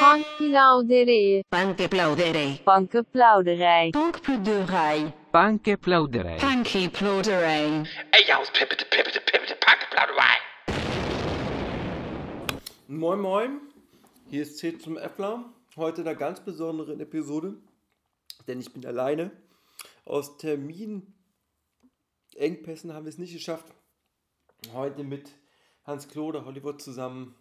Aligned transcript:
Bankplauderij. 0.00 1.44
Bankplauderij. 1.48 2.60
Bankenplauderij. 2.64 3.90
Bankplauderij. 3.90 5.12
Bankplauderij. 5.30 6.38
Bankplauderij. 6.38 7.82
Ey, 8.10 8.34
aus 8.34 8.50
pippete, 8.50 8.86
pippete, 8.88 9.20
pippete, 9.20 9.56
Bankplauderei. 9.66 10.38
Moin 12.86 13.20
Moin, 13.20 13.60
hier 14.30 14.42
ist 14.42 14.58
C 14.60 14.80
zum 14.80 14.96
Äffler. 14.96 15.44
Heute 15.76 16.00
in 16.00 16.08
einer 16.08 16.16
ganz 16.18 16.40
besonderen 16.40 17.00
Episode, 17.00 17.54
denn 18.46 18.60
ich 18.60 18.72
bin 18.72 18.84
alleine. 18.86 19.30
Aus 20.04 20.36
Terminengpässen 20.38 22.92
haben 22.92 23.04
wir 23.04 23.10
es 23.10 23.18
nicht 23.18 23.32
geschafft, 23.32 23.66
heute 24.72 25.04
mit 25.04 25.30
Hans 25.84 26.08
Klode 26.08 26.44
Hollywood 26.44 26.82
zusammen 26.82 27.34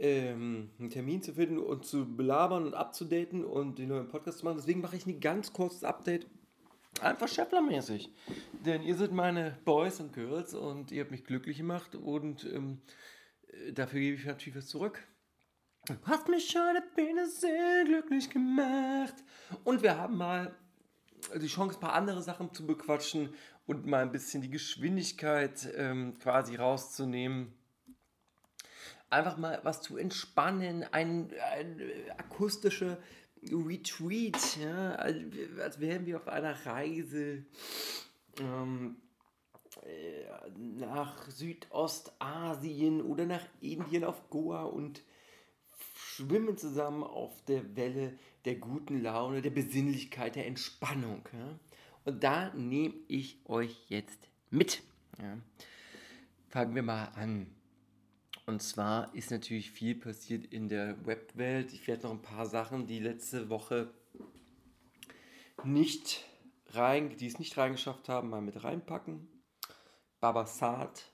ähm, 0.00 0.70
einen 0.78 0.90
Termin 0.90 1.22
zu 1.22 1.34
finden 1.34 1.58
und 1.58 1.84
zu 1.84 2.16
belabern 2.16 2.64
und 2.64 2.74
abzudaten 2.74 3.44
und 3.44 3.78
den 3.78 3.90
neuen 3.90 4.08
Podcast 4.08 4.38
zu 4.38 4.44
machen. 4.46 4.56
Deswegen 4.56 4.80
mache 4.80 4.96
ich 4.96 5.06
ein 5.06 5.20
ganz 5.20 5.52
kurzes 5.52 5.84
Update. 5.84 6.26
Einfach 7.02 7.28
Scheffler-mäßig. 7.28 8.10
Denn 8.64 8.82
ihr 8.82 8.96
seid 8.96 9.12
meine 9.12 9.58
Boys 9.64 10.00
und 10.00 10.12
Girls 10.12 10.54
und 10.54 10.90
ihr 10.90 11.02
habt 11.02 11.10
mich 11.10 11.24
glücklich 11.24 11.58
gemacht 11.58 11.94
und 11.94 12.44
ähm, 12.44 12.80
äh, 13.48 13.72
dafür 13.72 14.00
gebe 14.00 14.16
ich 14.16 14.24
natürlich 14.24 14.56
was 14.56 14.66
zurück. 14.66 15.06
Du 15.86 15.94
hast 16.04 16.28
mich 16.28 16.54
heute 16.56 16.82
wieder 16.96 17.26
sehr 17.26 17.84
glücklich 17.84 18.30
gemacht. 18.30 19.14
Und 19.64 19.82
wir 19.82 19.96
haben 19.96 20.16
mal 20.16 20.54
die 21.40 21.46
Chance, 21.46 21.76
ein 21.76 21.80
paar 21.80 21.94
andere 21.94 22.22
Sachen 22.22 22.52
zu 22.52 22.66
bequatschen 22.66 23.34
und 23.66 23.86
mal 23.86 24.02
ein 24.02 24.12
bisschen 24.12 24.42
die 24.42 24.50
Geschwindigkeit 24.50 25.68
ähm, 25.76 26.14
quasi 26.18 26.56
rauszunehmen. 26.56 27.54
Einfach 29.10 29.36
mal 29.36 29.60
was 29.64 29.82
zu 29.82 29.96
entspannen, 29.96 30.84
ein, 30.84 31.32
ein 31.52 31.80
äh, 31.80 32.10
akustische 32.16 32.98
Retreat, 33.42 34.56
ja, 34.58 34.94
als, 34.94 35.80
wären 35.80 36.06
wir 36.06 36.16
auf 36.18 36.28
einer 36.28 36.54
Reise 36.66 37.44
ähm, 38.38 38.96
äh, 39.82 40.50
nach 40.56 41.28
Südostasien 41.30 43.02
oder 43.02 43.26
nach 43.26 43.44
Indien 43.60 44.04
auf 44.04 44.28
Goa 44.30 44.64
und 44.64 45.02
schwimmen 45.94 46.56
zusammen 46.58 47.02
auf 47.02 47.44
der 47.46 47.76
Welle 47.76 48.18
der 48.44 48.56
guten 48.56 49.02
Laune, 49.02 49.42
der 49.42 49.50
Besinnlichkeit, 49.50 50.36
der 50.36 50.46
Entspannung. 50.46 51.28
Ja? 51.32 51.58
Und 52.04 52.22
da 52.22 52.52
nehme 52.54 52.94
ich 53.08 53.38
euch 53.46 53.84
jetzt 53.88 54.28
mit. 54.50 54.82
Ja? 55.20 55.38
Fangen 56.48 56.74
wir 56.74 56.82
mal 56.82 57.06
an. 57.14 57.46
Und 58.50 58.62
zwar 58.62 59.14
ist 59.14 59.30
natürlich 59.30 59.70
viel 59.70 59.94
passiert 59.94 60.44
in 60.44 60.68
der 60.68 61.06
Webwelt. 61.06 61.72
Ich 61.72 61.86
werde 61.86 62.02
noch 62.02 62.10
ein 62.10 62.20
paar 62.20 62.46
Sachen, 62.46 62.88
die 62.88 62.98
letzte 62.98 63.48
Woche 63.48 63.94
nicht 65.62 66.24
rein, 66.70 67.16
die 67.16 67.28
es 67.28 67.38
nicht 67.38 67.56
reingeschafft 67.56 68.08
haben, 68.08 68.28
mal 68.28 68.40
mit 68.40 68.64
reinpacken. 68.64 69.28
Babasat, 70.18 71.12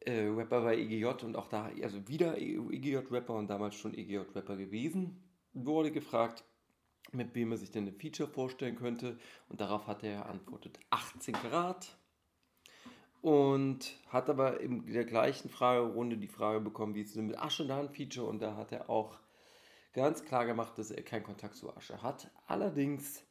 äh, 0.00 0.22
Rapper 0.22 0.62
bei 0.62 0.76
EGJ 0.76 1.24
und 1.24 1.36
auch 1.36 1.46
da, 1.46 1.70
also 1.80 2.08
wieder 2.08 2.36
EGJ-Rapper 2.36 3.34
und 3.34 3.46
damals 3.46 3.76
schon 3.76 3.94
EGJ-Rapper 3.94 4.56
gewesen, 4.56 5.22
wurde 5.52 5.92
gefragt, 5.92 6.42
mit 7.12 7.32
wem 7.36 7.52
er 7.52 7.58
sich 7.58 7.70
denn 7.70 7.86
ein 7.86 7.94
Feature 7.94 8.28
vorstellen 8.28 8.74
könnte. 8.74 9.20
Und 9.48 9.60
darauf 9.60 9.86
hat 9.86 10.02
er 10.02 10.26
antwortet 10.26 10.80
18 10.90 11.32
Grad. 11.34 11.96
Und 13.24 13.98
hat 14.08 14.28
aber 14.28 14.60
in 14.60 14.84
der 14.84 15.06
gleichen 15.06 15.48
Fragerunde 15.48 16.18
die 16.18 16.28
Frage 16.28 16.60
bekommen, 16.60 16.94
wie 16.94 17.00
es 17.00 17.14
denn 17.14 17.24
mit 17.24 17.38
Asche 17.38 17.66
da 17.66 17.80
ein 17.80 17.88
Feature. 17.88 18.28
Und 18.28 18.42
da 18.42 18.54
hat 18.54 18.70
er 18.70 18.90
auch 18.90 19.18
ganz 19.94 20.26
klar 20.26 20.44
gemacht, 20.44 20.76
dass 20.76 20.90
er 20.90 21.02
keinen 21.02 21.22
Kontakt 21.22 21.56
zu 21.56 21.74
Asche 21.74 22.02
hat. 22.02 22.30
Allerdings 22.46 23.24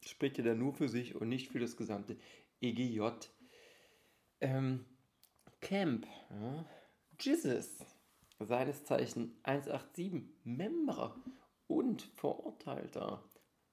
spricht 0.00 0.38
er 0.38 0.44
da 0.44 0.54
nur 0.54 0.72
für 0.72 0.88
sich 0.88 1.16
und 1.16 1.28
nicht 1.28 1.48
für 1.48 1.58
das 1.58 1.76
gesamte 1.76 2.16
EGJ. 2.62 3.10
Ähm, 4.40 4.86
Camp, 5.60 6.06
ja. 6.30 6.64
Jesus, 7.20 7.76
seines 8.38 8.86
Zeichen 8.86 9.38
187, 9.42 10.30
Member 10.44 11.14
und 11.66 12.08
Verurteilter 12.16 13.22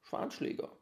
Schwanschläger. 0.02 0.78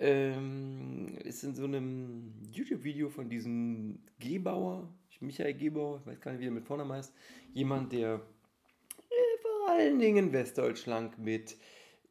Ähm, 0.00 1.18
ist 1.24 1.42
in 1.42 1.54
so 1.56 1.64
einem 1.64 2.32
YouTube-Video 2.52 3.08
von 3.08 3.28
diesem 3.28 3.98
Gebauer, 4.20 4.88
Michael 5.20 5.54
Gebauer, 5.54 6.00
ich 6.00 6.06
weiß 6.06 6.20
gar 6.20 6.32
nicht, 6.32 6.40
wie 6.40 6.46
er 6.46 6.52
mit 6.52 6.64
Vornamen 6.64 6.92
heißt, 6.92 7.12
jemand, 7.52 7.92
der 7.92 8.14
äh, 8.14 9.42
vor 9.42 9.70
allen 9.70 9.98
Dingen 9.98 10.32
Westdeutschland 10.32 11.18
mit 11.18 11.56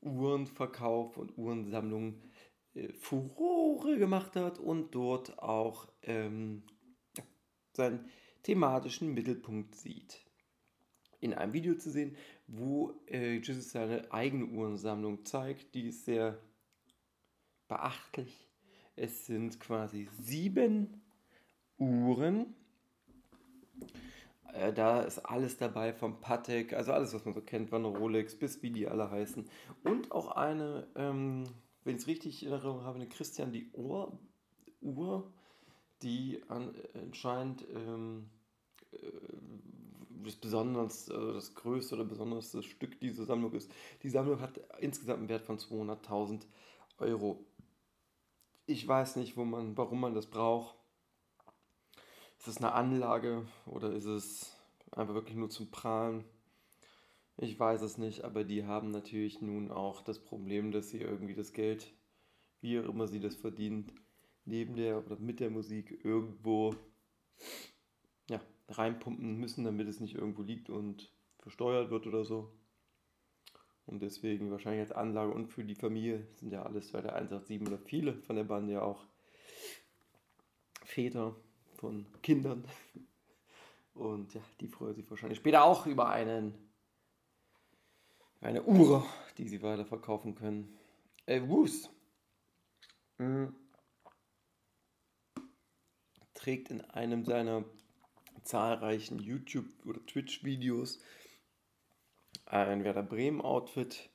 Uhrenverkauf 0.02 1.18
und 1.18 1.38
Uhrensammlung 1.38 2.22
äh, 2.74 2.92
Furore 2.92 3.98
gemacht 3.98 4.36
hat 4.36 4.60
und 4.60 4.94
dort 4.94 5.40
auch 5.40 5.88
ähm, 6.04 6.64
seinen 7.72 8.10
thematischen 8.44 9.14
Mittelpunkt 9.14 9.76
sieht. 9.76 10.26
In 11.20 11.34
einem 11.34 11.54
Video 11.54 11.76
zu 11.76 11.90
sehen, 11.90 12.16
wo 12.48 12.94
äh, 13.08 13.38
Jesus 13.38 13.72
seine 13.72 14.12
eigene 14.12 14.46
Uhrensammlung 14.46 15.26
zeigt, 15.26 15.74
die 15.74 15.88
ist 15.88 16.06
sehr 16.06 16.38
beachtlich. 17.68 18.48
Es 18.96 19.26
sind 19.26 19.60
quasi 19.60 20.08
sieben 20.20 21.02
Uhren. 21.78 22.56
Äh, 24.54 24.74
da 24.74 25.02
ist 25.02 25.20
alles 25.20 25.58
dabei 25.58 25.94
vom 25.94 26.20
Patek, 26.20 26.74
also 26.74 26.94
alles, 26.94 27.14
was 27.14 27.26
man 27.26 27.34
so 27.34 27.42
kennt, 27.42 27.70
von 27.70 27.86
Rolex 27.86 28.38
bis 28.38 28.62
wie 28.64 28.72
die 28.72 28.88
alle 28.88 29.12
heißen. 29.12 29.48
Und 29.84 30.12
auch 30.12 30.32
eine, 30.32 30.88
ähm, 30.96 31.44
wenn 31.84 31.96
ich 31.96 32.02
es 32.02 32.08
richtig 32.08 32.44
in 32.44 32.52
Erinnerung 32.52 32.84
habe, 32.84 32.96
eine 32.96 33.08
Christian 33.08 33.52
Dior 33.52 34.18
Uhr, 34.82 35.32
die 36.02 36.42
an, 36.48 36.74
anscheinend 36.94 37.66
ähm, 37.74 38.30
äh, 38.92 38.98
das 40.24 40.36
besonders, 40.36 41.10
also 41.10 41.34
das 41.34 41.54
größte 41.54 41.96
oder 41.96 42.06
besonderste 42.06 42.64
Stück 42.64 43.00
dieser 43.00 43.26
Sammlung 43.26 43.54
ist. 43.54 43.72
Die 44.04 44.10
Sammlung 44.10 44.40
hat 44.42 44.60
insgesamt 44.80 45.20
einen 45.20 45.30
Wert 45.30 45.44
von 45.44 45.58
200.000 45.58 46.42
Euro. 47.00 47.46
Ich 48.70 48.86
weiß 48.86 49.16
nicht, 49.16 49.38
wo 49.38 49.46
man, 49.46 49.78
warum 49.78 50.02
man 50.02 50.14
das 50.14 50.26
braucht. 50.26 50.76
Ist 52.38 52.50
es 52.50 52.58
eine 52.58 52.74
Anlage 52.74 53.48
oder 53.66 53.94
ist 53.94 54.04
es 54.04 54.58
einfach 54.92 55.14
wirklich 55.14 55.38
nur 55.38 55.50
zum 55.50 55.72
Prahlen? 55.72 56.26
Ich 57.38 57.58
weiß 57.58 57.82
es 57.82 57.98
nicht, 57.98 58.26
aber 58.26 58.44
die 58.44 58.66
haben 58.66 58.92
natürlich 58.92 59.42
nun 59.42 59.72
auch 59.72 60.02
das 60.02 60.20
Problem, 60.20 60.74
dass 60.74 60.90
sie 60.90 61.00
irgendwie 61.00 61.34
das 61.34 61.54
Geld, 61.54 61.94
wie 62.60 62.78
auch 62.78 62.90
immer 62.90 63.08
sie 63.08 63.22
das 63.22 63.38
verdient, 63.38 63.94
neben 64.44 64.76
der 64.76 64.98
oder 64.98 65.18
mit 65.18 65.40
der 65.40 65.50
Musik 65.50 66.04
irgendwo 66.04 66.76
ja, 68.30 68.42
reinpumpen 68.68 69.38
müssen, 69.38 69.64
damit 69.64 69.88
es 69.88 70.02
nicht 70.02 70.16
irgendwo 70.16 70.42
liegt 70.42 70.70
und 70.70 71.10
versteuert 71.40 71.90
wird 71.90 72.06
oder 72.06 72.26
so. 72.26 72.52
Und 73.88 74.02
deswegen 74.02 74.52
wahrscheinlich 74.52 74.82
als 74.82 74.92
Anlage 74.92 75.32
und 75.32 75.48
für 75.48 75.64
die 75.64 75.74
Familie 75.74 76.28
sind 76.36 76.52
ja 76.52 76.64
alles 76.64 76.92
bei 76.92 77.02
der 77.02 77.16
187 77.16 77.68
oder 77.68 77.78
viele 77.78 78.22
von 78.24 78.36
der 78.36 78.44
Bande 78.44 78.74
ja 78.74 78.82
auch 78.82 79.08
Väter 80.84 81.36
von 81.76 82.06
Kindern. 82.22 82.66
Und 83.94 84.34
ja, 84.34 84.42
die 84.60 84.68
freuen 84.68 84.94
sich 84.94 85.10
wahrscheinlich 85.10 85.40
später 85.40 85.64
auch 85.64 85.88
über 85.88 86.10
einen, 86.10 86.54
eine 88.42 88.64
Uhr, 88.64 89.06
die 89.38 89.48
sie 89.48 89.64
weiterverkaufen 89.64 90.36
können. 90.36 90.78
Äh, 91.26 91.42
Woos 91.48 91.90
mhm. 93.18 93.56
trägt 96.34 96.72
in 96.72 96.82
einem 96.82 97.24
seiner 97.24 97.64
zahlreichen 98.44 99.20
YouTube- 99.20 99.86
oder 99.86 100.06
Twitch-Videos 100.06 101.00
ein 102.50 102.84
Werder 102.84 103.04
Bremen-Outfit, 103.04 104.10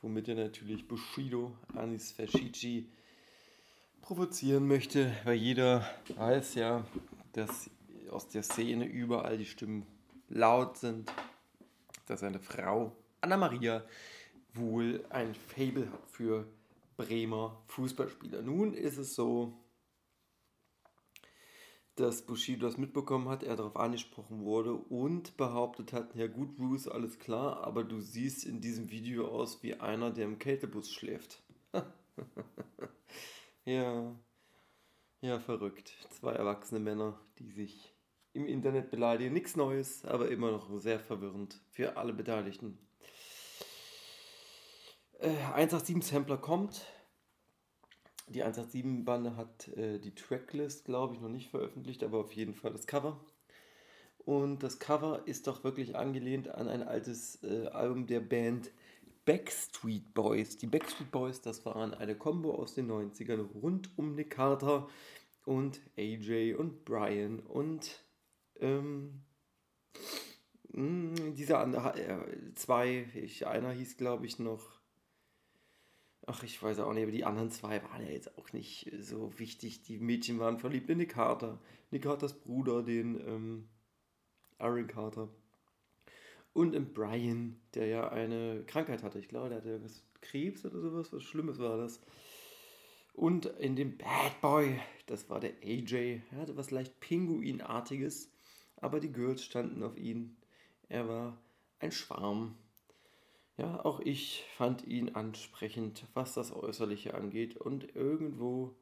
womit 0.00 0.28
er 0.28 0.34
natürlich 0.34 0.88
Bushido, 0.88 1.56
Anis 1.74 2.12
Fashici 2.12 2.88
provozieren 4.00 4.66
möchte, 4.66 5.12
weil 5.24 5.36
jeder 5.36 5.88
weiß 6.16 6.54
ja, 6.54 6.84
dass 7.32 7.70
aus 8.10 8.28
der 8.28 8.42
Szene 8.42 8.86
überall 8.86 9.36
die 9.36 9.46
Stimmen 9.46 9.86
laut 10.28 10.78
sind, 10.78 11.12
dass 12.06 12.20
seine 12.20 12.38
Frau 12.38 12.92
Anna 13.20 13.36
Maria 13.36 13.84
wohl 14.54 15.04
ein 15.10 15.34
Fable 15.34 15.90
hat 15.90 16.08
für 16.08 16.46
Bremer 16.96 17.60
Fußballspieler. 17.66 18.42
Nun 18.42 18.72
ist 18.72 18.96
es 18.96 19.14
so, 19.14 19.52
dass 21.96 22.22
Bushido 22.22 22.66
das 22.66 22.76
mitbekommen 22.76 23.28
hat, 23.28 23.42
er 23.42 23.56
darauf 23.56 23.76
angesprochen 23.76 24.44
wurde 24.44 24.74
und 24.74 25.36
behauptet 25.36 25.92
hat, 25.92 26.14
ja 26.14 26.26
gut, 26.26 26.54
Bruce, 26.56 26.88
alles 26.88 27.18
klar, 27.18 27.64
aber 27.64 27.84
du 27.84 28.00
siehst 28.00 28.44
in 28.44 28.60
diesem 28.60 28.90
Video 28.90 29.28
aus 29.28 29.62
wie 29.62 29.74
einer, 29.74 30.10
der 30.10 30.26
im 30.26 30.38
Kältebus 30.38 30.92
schläft. 30.92 31.42
ja, 33.64 34.14
ja, 35.22 35.40
verrückt. 35.40 35.94
Zwei 36.10 36.32
erwachsene 36.32 36.80
Männer, 36.80 37.18
die 37.38 37.50
sich 37.50 37.94
im 38.34 38.46
Internet 38.46 38.90
beleidigen. 38.90 39.32
Nichts 39.32 39.56
Neues, 39.56 40.04
aber 40.04 40.28
immer 40.28 40.52
noch 40.52 40.78
sehr 40.78 41.00
verwirrend 41.00 41.60
für 41.70 41.96
alle 41.96 42.12
Beteiligten. 42.12 42.78
Äh, 45.18 45.30
187 45.54 46.04
Sampler 46.04 46.36
kommt. 46.36 46.84
Die 48.28 48.44
187-Bande 48.44 49.36
hat 49.36 49.68
äh, 49.68 49.98
die 49.98 50.14
Tracklist, 50.14 50.84
glaube 50.84 51.14
ich, 51.14 51.20
noch 51.20 51.28
nicht 51.28 51.50
veröffentlicht, 51.50 52.02
aber 52.02 52.18
auf 52.18 52.32
jeden 52.32 52.54
Fall 52.54 52.72
das 52.72 52.86
Cover. 52.86 53.20
Und 54.18 54.64
das 54.64 54.80
Cover 54.80 55.22
ist 55.26 55.46
doch 55.46 55.62
wirklich 55.62 55.94
angelehnt 55.94 56.48
an 56.48 56.68
ein 56.68 56.82
altes 56.82 57.42
äh, 57.44 57.68
Album 57.68 58.08
der 58.08 58.20
Band 58.20 58.72
Backstreet 59.24 60.14
Boys. 60.14 60.56
Die 60.56 60.66
Backstreet 60.66 61.10
Boys, 61.12 61.40
das 61.40 61.64
waren 61.64 61.94
eine 61.94 62.16
Combo 62.16 62.54
aus 62.54 62.74
den 62.74 62.90
90ern 62.90 63.46
rund 63.60 63.90
um 63.96 64.14
Nick 64.14 64.30
Carter 64.30 64.88
und 65.44 65.80
AJ 65.96 66.54
und 66.54 66.84
Brian 66.84 67.40
und 67.40 68.04
ähm, 68.60 69.22
mh, 70.72 71.32
dieser 71.32 71.60
andere, 71.60 71.94
äh, 72.00 72.54
zwei, 72.54 73.06
ich, 73.14 73.46
einer 73.46 73.70
hieß 73.70 73.96
glaube 73.96 74.26
ich 74.26 74.38
noch 74.38 74.75
Ach, 76.26 76.42
ich 76.42 76.60
weiß 76.60 76.80
auch 76.80 76.92
nicht, 76.92 77.04
aber 77.04 77.12
die 77.12 77.24
anderen 77.24 77.50
zwei 77.52 77.80
waren 77.84 78.02
ja 78.04 78.10
jetzt 78.10 78.36
auch 78.36 78.52
nicht 78.52 78.90
so 78.98 79.38
wichtig. 79.38 79.82
Die 79.82 79.98
Mädchen 79.98 80.40
waren 80.40 80.58
verliebt 80.58 80.90
in 80.90 80.98
Nick 80.98 81.10
Carter. 81.10 81.60
Nick 81.92 82.02
Carters 82.02 82.32
Bruder, 82.32 82.82
den 82.82 83.20
ähm, 83.20 83.68
Aaron 84.58 84.88
Carter. 84.88 85.28
Und 86.52 86.74
in 86.74 86.92
Brian, 86.92 87.60
der 87.74 87.86
ja 87.86 88.08
eine 88.08 88.64
Krankheit 88.66 89.04
hatte. 89.04 89.20
Ich 89.20 89.28
glaube, 89.28 89.50
der 89.50 89.58
hatte 89.58 89.68
irgendwas 89.68 90.02
Krebs 90.20 90.64
oder 90.64 90.80
sowas. 90.80 91.12
Was 91.12 91.22
Schlimmes 91.22 91.60
war 91.60 91.76
das. 91.76 92.00
Und 93.16 93.46
in 93.46 93.76
dem 93.76 93.96
Bad 93.96 94.40
Boy, 94.40 94.80
das 95.06 95.30
war 95.30 95.38
der 95.38 95.52
AJ. 95.62 96.22
Er 96.32 96.38
hatte 96.38 96.56
was 96.56 96.70
leicht 96.70 96.98
Pinguinartiges, 97.00 98.30
aber 98.76 98.98
die 99.00 99.12
Girls 99.12 99.44
standen 99.44 99.82
auf 99.82 99.96
ihn. 99.96 100.36
Er 100.88 101.08
war 101.08 101.38
ein 101.78 101.92
Schwarm. 101.92 102.56
Ja, 103.56 103.84
auch 103.84 104.00
ich 104.00 104.44
fand 104.56 104.86
ihn 104.86 105.14
ansprechend, 105.14 106.04
was 106.12 106.34
das 106.34 106.52
Äußerliche 106.52 107.14
angeht. 107.14 107.56
Und 107.56 107.96
irgendwo 107.96 108.74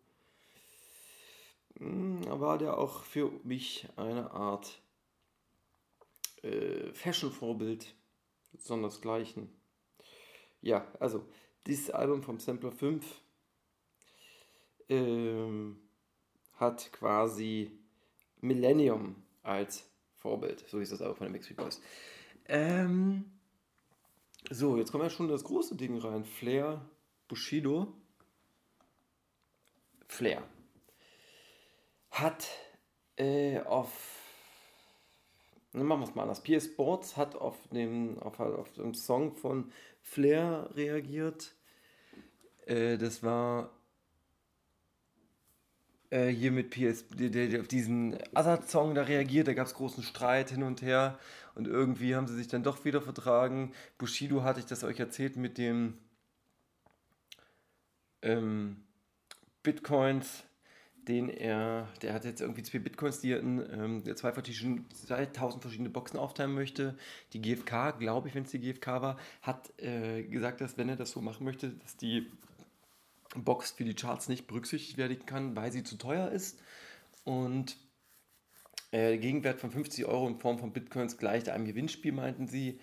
hm, 1.79 2.25
war 2.29 2.59
der 2.59 2.79
auch 2.79 3.05
für 3.05 3.31
mich 3.45 3.89
eine 3.97 4.33
Art 4.33 4.81
äh, 6.43 6.93
Fashion-Vorbild, 6.93 7.95
sondersgleichen. 8.59 9.49
Ja, 10.61 10.87
also 10.99 11.25
dieses 11.67 11.91
Album 11.91 12.23
vom 12.23 12.41
Sampler 12.41 12.73
5 12.73 13.21
ähm, 14.89 15.79
hat 16.55 16.93
quasi 16.93 17.71
Millennium 18.41 19.23
als 19.43 19.89
Vorbild. 20.17 20.65
So 20.69 20.81
hieß 20.81 20.91
das 20.91 21.01
Album 21.01 21.17
von 21.17 21.27
den 21.27 21.33
Backstreet 21.33 21.57
Boys. 21.57 21.81
Ähm, 22.47 23.34
so, 24.51 24.77
jetzt 24.77 24.93
kommt 24.93 25.05
ja 25.05 25.11
schon 25.11 25.29
das 25.29 25.45
große 25.45 25.77
Ding 25.77 25.99
rein. 25.99 26.25
Flair, 26.25 26.85
Bushido. 27.29 27.93
Flair 30.07 30.43
hat 32.11 32.47
äh, 33.17 33.61
auf 33.61 33.91
machen 35.73 36.01
wir 36.01 36.09
es 36.09 36.15
mal 36.15 36.23
anders. 36.23 36.43
PS 36.43 36.67
Sports 36.67 37.17
hat 37.17 37.35
auf 37.35 37.57
dem, 37.73 38.19
auf, 38.21 38.39
auf 38.39 38.73
dem 38.73 38.95
Song 38.95 39.35
von 39.35 39.73
Flair 40.03 40.71
reagiert. 40.75 41.55
Äh, 42.67 42.97
das 42.97 43.23
war 43.23 43.71
äh, 46.11 46.29
hier 46.29 46.53
mit 46.53 46.71
PS, 46.71 47.09
der, 47.09 47.31
der 47.31 47.61
auf 47.61 47.69
diesen 47.69 48.17
Azad-Song 48.35 48.95
da 48.95 49.03
reagiert. 49.03 49.49
Da 49.49 49.55
gab 49.55 49.67
es 49.67 49.75
großen 49.75 50.05
Streit 50.05 50.51
hin 50.51 50.63
und 50.63 50.83
her. 50.83 51.19
Und 51.55 51.69
irgendwie 51.69 52.17
haben 52.17 52.27
sie 52.27 52.35
sich 52.35 52.49
dann 52.49 52.63
doch 52.63 52.85
wieder 52.85 53.01
vertragen. 53.01 53.73
Bushido 53.99 54.43
hatte 54.43 54.61
ich 54.61 54.67
das 54.67 54.83
euch 54.85 54.99
erzählt 54.99 55.37
mit 55.37 55.57
dem 55.57 55.95
ähm, 58.23 58.83
Bitcoins, 59.63 60.45
den 61.07 61.29
er, 61.29 61.89
der 62.03 62.15
hat 62.15 62.25
jetzt 62.25 62.41
irgendwie 62.41 62.63
zwei 62.63 62.79
Bitcoins, 62.79 63.21
die 63.21 63.33
er 63.33 63.41
in 63.41 63.61
ähm, 63.71 64.17
zwei, 64.17 64.33
verschiedene, 64.33 64.85
2000 64.89 65.63
verschiedene 65.63 65.91
Boxen 65.91 66.19
aufteilen 66.19 66.55
möchte. 66.55 66.97
Die 67.33 67.43
GfK, 67.43 67.93
glaube 67.99 68.29
ich, 68.29 68.35
wenn 68.35 68.45
es 68.45 68.51
die 68.51 68.61
GfK 68.61 69.03
war, 69.03 69.19
hat 69.43 69.71
äh, 69.81 70.23
gesagt, 70.23 70.61
dass 70.61 70.79
wenn 70.79 70.89
er 70.89 70.97
das 70.97 71.11
so 71.11 71.21
machen 71.21 71.45
möchte, 71.45 71.71
dass 71.71 71.97
die 71.97 72.31
Box 73.37 73.73
für 73.73 73.85
die 73.85 73.95
Charts 73.95 74.29
nicht 74.29 74.47
berücksichtigt 74.47 74.97
werden 74.97 75.27
kann, 75.27 75.57
weil 75.57 75.73
sie 75.73 75.83
zu 75.83 75.97
teuer 75.99 76.31
ist. 76.31 76.61
Und 77.25 77.77
äh, 78.95 79.19
Gegenwert 79.19 79.59
von 79.59 79.73
50 79.73 80.07
Euro 80.07 80.29
in 80.29 80.39
Form 80.39 80.59
von 80.59 80.73
Bitcoins 80.73 81.19
gleicht 81.19 81.49
einem 81.49 81.65
Gewinnspiel, 81.65 82.13
meinten 82.13 82.47
sie. 82.47 82.79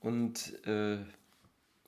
Und 0.00 0.60
äh, 0.66 0.98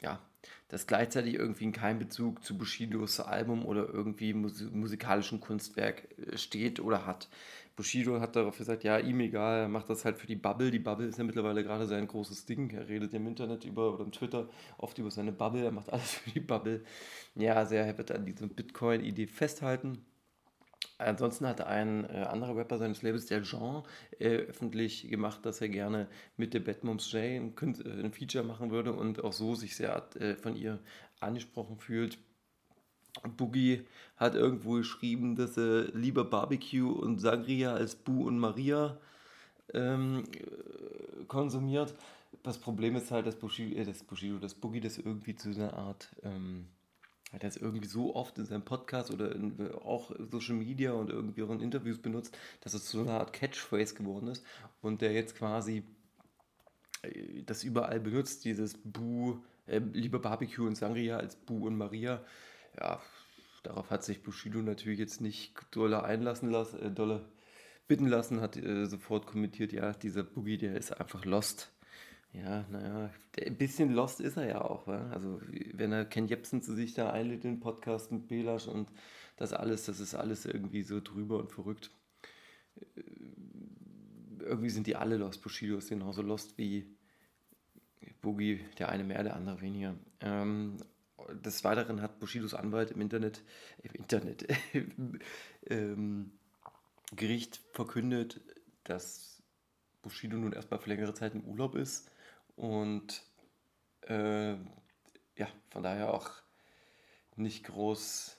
ja, 0.01 0.21
das 0.69 0.87
gleichzeitig 0.87 1.35
irgendwie 1.35 1.65
in 1.65 1.73
keinem 1.73 1.99
Bezug 1.99 2.45
zu 2.45 2.57
Bushidos 2.57 3.19
Album 3.19 3.67
oder 3.67 3.89
irgendwie 3.89 4.33
mus 4.33 4.63
musikalischen 4.71 5.41
Kunstwerk 5.41 6.07
äh, 6.19 6.39
steht 6.39 6.79
oder 6.79 7.05
hat. 7.05 7.29
Bushido 7.75 8.21
hat 8.21 8.37
darauf 8.37 8.57
gesagt, 8.57 8.85
ja, 8.85 8.99
ihm 8.99 9.19
egal, 9.19 9.63
er 9.63 9.69
macht 9.69 9.91
das 9.91 10.05
halt 10.05 10.19
für 10.19 10.29
die 10.29 10.37
Bubble. 10.37 10.71
Die 10.71 10.79
Bubble 10.79 11.09
ist 11.09 11.19
ja 11.19 11.25
mittlerweile 11.25 11.65
gerade 11.65 11.89
sein 11.89 12.07
großes 12.07 12.47
Ding. 12.47 12.71
Er 12.71 12.89
redet 12.89 13.13
im 13.15 13.27
Internet 13.27 13.65
über 13.65 13.93
oder 13.93 14.05
im 14.05 14.13
Twitter 14.13 14.49
oft 14.79 14.97
über 14.99 15.11
seine 15.11 15.33
Bubble, 15.33 15.65
er 15.65 15.73
macht 15.73 15.93
alles 15.93 16.13
für 16.15 16.31
die 16.31 16.39
Bubble. 16.39 16.85
Ja, 17.35 17.67
sehr, 17.67 17.85
er 17.85 17.99
wird 17.99 18.13
an 18.13 18.25
dieser 18.25 18.47
Bitcoin-Idee 18.47 19.27
festhalten. 19.27 20.05
Ansonsten 20.99 21.47
hat 21.47 21.61
ein 21.61 22.05
äh, 22.05 22.23
anderer 22.23 22.57
Rapper 22.57 22.79
seines 22.79 23.03
Labels, 23.03 23.27
der 23.27 23.43
Jean, 23.43 23.83
äh, 24.19 24.29
öffentlich 24.29 25.09
gemacht, 25.09 25.45
dass 25.45 25.61
er 25.61 25.69
gerne 25.69 26.09
mit 26.37 26.55
der 26.55 26.61
Batmoms 26.61 27.11
J 27.13 27.23
ein, 27.23 27.55
äh, 27.61 28.03
ein, 28.05 28.13
Feature 28.13 28.45
machen 28.45 28.71
würde 28.71 28.93
und 28.93 29.23
auch 29.25 29.33
so 29.33 29.55
sich 29.55 29.77
sehr 29.77 30.07
äh, 30.17 30.35
von 30.37 30.57
ihr 30.57 30.79
angesprochen 31.21 31.79
fühlt. 31.79 32.19
Boogie 33.37 33.85
hat 34.17 34.35
irgendwo 34.35 34.75
geschrieben, 34.75 35.37
dass 35.37 35.57
er 35.57 35.85
lieber 35.93 36.25
Barbecue 36.25 36.91
und 36.91 37.21
Sangria 37.21 37.75
als 37.75 37.95
Bu 37.95 38.27
und 38.27 38.39
Maria 38.39 38.99
ähm, 39.73 40.25
äh, 40.33 41.25
konsumiert. 41.27 41.95
Das 42.43 42.59
Problem 42.59 42.97
ist 42.97 43.11
halt, 43.11 43.27
dass 43.27 43.37
Bushido, 43.37 43.77
äh, 43.77 43.85
das 43.85 44.03
Bushido, 44.03 44.39
dass 44.39 44.55
Boogie 44.55 44.81
das 44.81 44.99
irgendwie 44.99 45.35
zu 45.35 45.51
einer 45.51 45.75
Art 45.75 46.09
ähm, 46.23 46.67
hat 47.35 47.43
er 47.43 47.49
es 47.49 47.57
irgendwie 47.57 47.87
so 47.87 48.15
oft 48.15 48.39
in 48.39 48.47
seinem 48.47 48.65
Podcast 48.65 49.13
oder 49.13 49.35
in, 49.35 49.73
auch 49.85 50.13
Social 50.31 50.55
Media 50.55 50.93
und 50.93 51.11
irgendwie 51.11 51.43
auch 51.43 51.51
in 51.51 51.61
Interviews 51.61 51.99
benutzt, 51.99 52.37
dass 52.61 52.75
es 52.75 52.89
so 52.89 53.01
eine 53.01 53.13
Art 53.13 53.33
Catchphrase 53.33 53.95
geworden 53.95 54.29
ist 54.29 54.45
und 54.81 55.03
der 55.03 55.13
jetzt 55.13 55.37
quasi 55.37 55.83
äh, 57.03 57.43
das 57.43 57.65
überall 57.65 58.01
benutzt, 58.01 58.45
dieses 58.45 58.79
Bu, 58.85 59.39
äh, 59.67 59.79
lieber 59.79 60.21
Barbecue 60.21 60.67
und 60.67 60.77
Sangria 60.77 61.17
als 61.19 61.37
Bu 61.37 61.67
und 61.67 61.77
Maria. 61.77 62.25
Ja, 62.79 63.01
darauf 63.63 63.91
hat 63.91 64.05
sich 64.05 64.23
Bushido 64.23 64.61
natürlich 64.61 64.99
jetzt 64.99 65.21
nicht 65.21 65.55
dolle 65.73 66.05
einlassen 66.05 66.51
lassen, 66.51 66.81
äh, 66.81 66.91
dolle 66.91 67.25
bitten 67.87 68.07
lassen, 68.07 68.41
hat 68.41 68.57
äh, 68.57 68.87
sofort 68.87 69.27
kommentiert, 69.27 69.73
ja, 69.73 69.93
dieser 69.93 70.23
Boogie, 70.23 70.57
der 70.57 70.77
ist 70.77 70.99
einfach 70.99 71.25
lost. 71.25 71.71
Ja, 72.35 72.67
naja, 72.69 73.11
ein 73.47 73.57
bisschen 73.57 73.93
lost 73.93 74.21
ist 74.21 74.37
er 74.37 74.47
ja 74.47 74.61
auch. 74.61 74.89
Wa? 74.89 75.09
Also, 75.11 75.41
wenn 75.73 75.93
er 75.93 76.05
Ken 76.05 76.27
Jebsen 76.27 76.63
zu 76.63 76.75
sich 76.75 76.93
da 76.93 77.11
einlädt 77.11 77.45
in 77.45 77.55
den 77.55 77.61
Podcast 77.61 78.11
mit 78.11 78.27
Belasch 78.27 78.67
und 78.67 78.91
das 79.37 79.53
alles, 79.53 79.87
das 79.87 80.01
ist 80.01 80.17
alles 80.17 80.45
irgendwie 80.45 80.83
so 80.83 81.01
drüber 81.01 81.39
und 81.39 81.53
verrückt. 81.53 81.93
Äh, 82.77 83.03
irgendwie 84.41 84.71
sind 84.71 84.89
die 84.89 84.97
alle 84.97 85.17
lost. 85.17 85.43
Bushido 85.43 85.77
ist 85.79 85.89
genauso 85.89 86.23
lost 86.23 86.59
wie 86.59 86.97
Boogie, 88.21 88.65
der 88.79 88.89
eine 88.89 89.05
mehr, 89.05 89.23
der 89.23 89.37
andere 89.37 89.61
weniger. 89.61 89.95
Ähm, 90.21 90.79
des 91.45 91.63
Weiteren 91.63 92.03
hat 92.03 92.19
Bushidos 92.19 92.53
Anwalt 92.53 92.91
im 92.91 93.01
Internet, 93.01 93.43
im 93.83 93.93
Internet, 93.93 94.47
ähm, 95.67 96.33
Gericht 97.15 97.61
verkündet, 97.73 98.41
dass 98.83 99.41
Bushido 100.03 100.37
nun 100.37 100.53
erstmal 100.53 100.81
für 100.81 100.91
längere 100.91 101.15
Zeit 101.15 101.35
im 101.35 101.45
Urlaub 101.45 101.77
ist 101.77 102.11
und 102.57 103.23
äh, 104.03 104.53
ja, 104.53 105.49
von 105.71 105.83
daher 105.83 106.13
auch 106.13 106.31
nicht 107.37 107.65
groß 107.65 108.37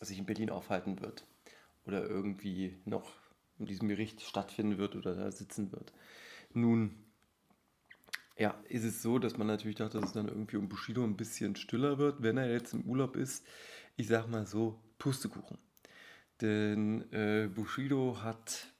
sich 0.00 0.18
in 0.18 0.26
Berlin 0.26 0.50
aufhalten 0.50 1.00
wird 1.00 1.24
oder 1.86 2.06
irgendwie 2.06 2.78
noch 2.84 3.10
in 3.58 3.66
diesem 3.66 3.88
Gericht 3.88 4.22
stattfinden 4.22 4.78
wird 4.78 4.96
oder 4.96 5.14
da 5.14 5.30
sitzen 5.30 5.72
wird. 5.72 5.92
Nun, 6.52 7.04
ja, 8.36 8.54
ist 8.68 8.84
es 8.84 9.02
so, 9.02 9.18
dass 9.18 9.36
man 9.38 9.46
natürlich 9.46 9.76
dachte, 9.76 9.98
dass 9.98 10.08
es 10.08 10.14
dann 10.14 10.28
irgendwie 10.28 10.56
um 10.56 10.68
Bushido 10.68 11.04
ein 11.04 11.16
bisschen 11.16 11.56
stiller 11.56 11.98
wird, 11.98 12.22
wenn 12.22 12.36
er 12.36 12.50
jetzt 12.50 12.74
im 12.74 12.82
Urlaub 12.82 13.16
ist. 13.16 13.46
Ich 13.96 14.08
sag 14.08 14.28
mal 14.28 14.46
so, 14.46 14.80
Pustekuchen. 14.98 15.58
Denn 16.40 17.12
äh, 17.12 17.48
Bushido 17.48 18.22
hat 18.22 18.72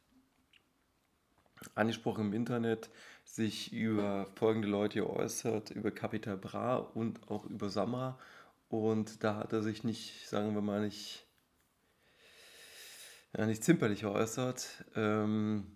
angesprochen 1.75 2.27
im 2.27 2.33
Internet, 2.33 2.91
sich 3.25 3.73
über 3.73 4.27
folgende 4.37 4.69
Leute 4.69 5.01
geäußert, 5.01 5.71
über 5.71 5.91
Capital 5.91 6.37
Bra 6.37 6.77
und 6.77 7.31
auch 7.31 7.45
über 7.47 7.69
Samra. 7.69 8.19
Und 8.69 9.23
da 9.25 9.37
hat 9.37 9.53
er 9.53 9.63
sich 9.63 9.85
nicht, 9.85 10.29
sagen 10.29 10.55
wir 10.55 10.63
mal, 10.63 10.81
nicht, 10.81 11.27
ja, 13.37 13.47
nicht 13.47 13.65
zimperlich 13.65 14.03
geäußert. 14.03 14.85
Ähm, 14.95 15.67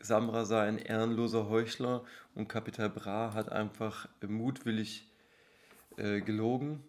Samra 0.00 0.44
sei 0.44 0.66
ein 0.66 0.78
ehrenloser 0.78 1.48
Heuchler 1.48 2.04
und 2.34 2.48
Capital 2.48 2.90
Bra 2.90 3.32
hat 3.34 3.50
einfach 3.50 4.08
mutwillig 4.26 5.10
äh, 5.96 6.20
gelogen. 6.20 6.84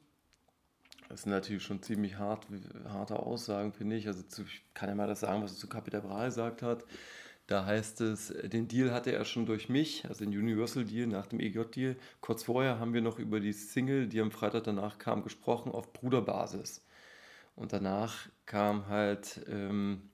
Das 1.10 1.24
sind 1.24 1.32
natürlich 1.32 1.64
schon 1.64 1.82
ziemlich 1.82 2.18
hart, 2.18 2.46
harte 2.88 3.18
Aussagen, 3.18 3.74
finde 3.74 3.96
ich. 3.96 4.08
Also 4.08 4.22
zu, 4.22 4.44
ich 4.44 4.62
kann 4.76 4.90
ja 4.90 4.96
mal 4.96 5.08
das 5.08 5.22
sagen, 5.22 5.42
was 5.42 5.54
er 5.54 5.58
zu 5.58 5.68
Capital 5.68 6.02
Bra 6.02 6.26
gesagt 6.26 6.62
hat. 6.62 6.86
Da 7.50 7.66
heißt 7.66 8.02
es, 8.02 8.28
den 8.44 8.68
Deal 8.68 8.92
hatte 8.92 9.12
er 9.12 9.26
schon 9.26 9.48
durch 9.48 9.70
mich, 9.70 10.06
also 10.08 10.24
den 10.24 10.38
Universal 10.38 10.86
Deal 10.86 11.08
nach 11.08 11.26
dem 11.26 11.40
EJ-Deal. 11.40 11.96
Kurz 12.22 12.44
vorher 12.44 12.78
haben 12.78 12.94
wir 12.94 13.02
noch 13.02 13.18
über 13.18 13.40
die 13.40 13.54
Single, 13.54 14.06
die 14.06 14.22
am 14.22 14.30
Freitag 14.30 14.66
danach 14.66 15.00
kam, 15.00 15.24
gesprochen 15.24 15.72
auf 15.72 15.92
Bruderbasis. 15.92 16.86
Und 17.56 17.74
danach 17.74 18.30
kam 18.46 18.88
halt 18.88 19.42
ähm, 19.50 20.12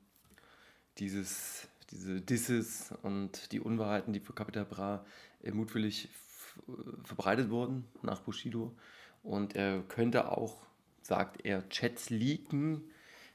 dieses, 0.97 1.67
diese 1.91 2.21
Disses 2.21 2.93
und 3.03 3.51
die 3.51 3.59
Unwahrheiten, 3.59 4.13
die 4.13 4.21
für 4.21 4.31
Capital 4.31 4.63
Bra 4.63 5.05
äh, 5.43 5.51
mutwillig 5.51 6.07
verbreitet 7.03 7.49
wurden 7.49 7.83
nach 8.01 8.21
Bushido. 8.21 8.73
Und 9.23 9.57
er 9.57 9.81
könnte 9.81 10.31
auch, 10.31 10.55
sagt 11.01 11.43
er, 11.43 11.67
Chats 11.67 12.09
leaken, 12.09 12.85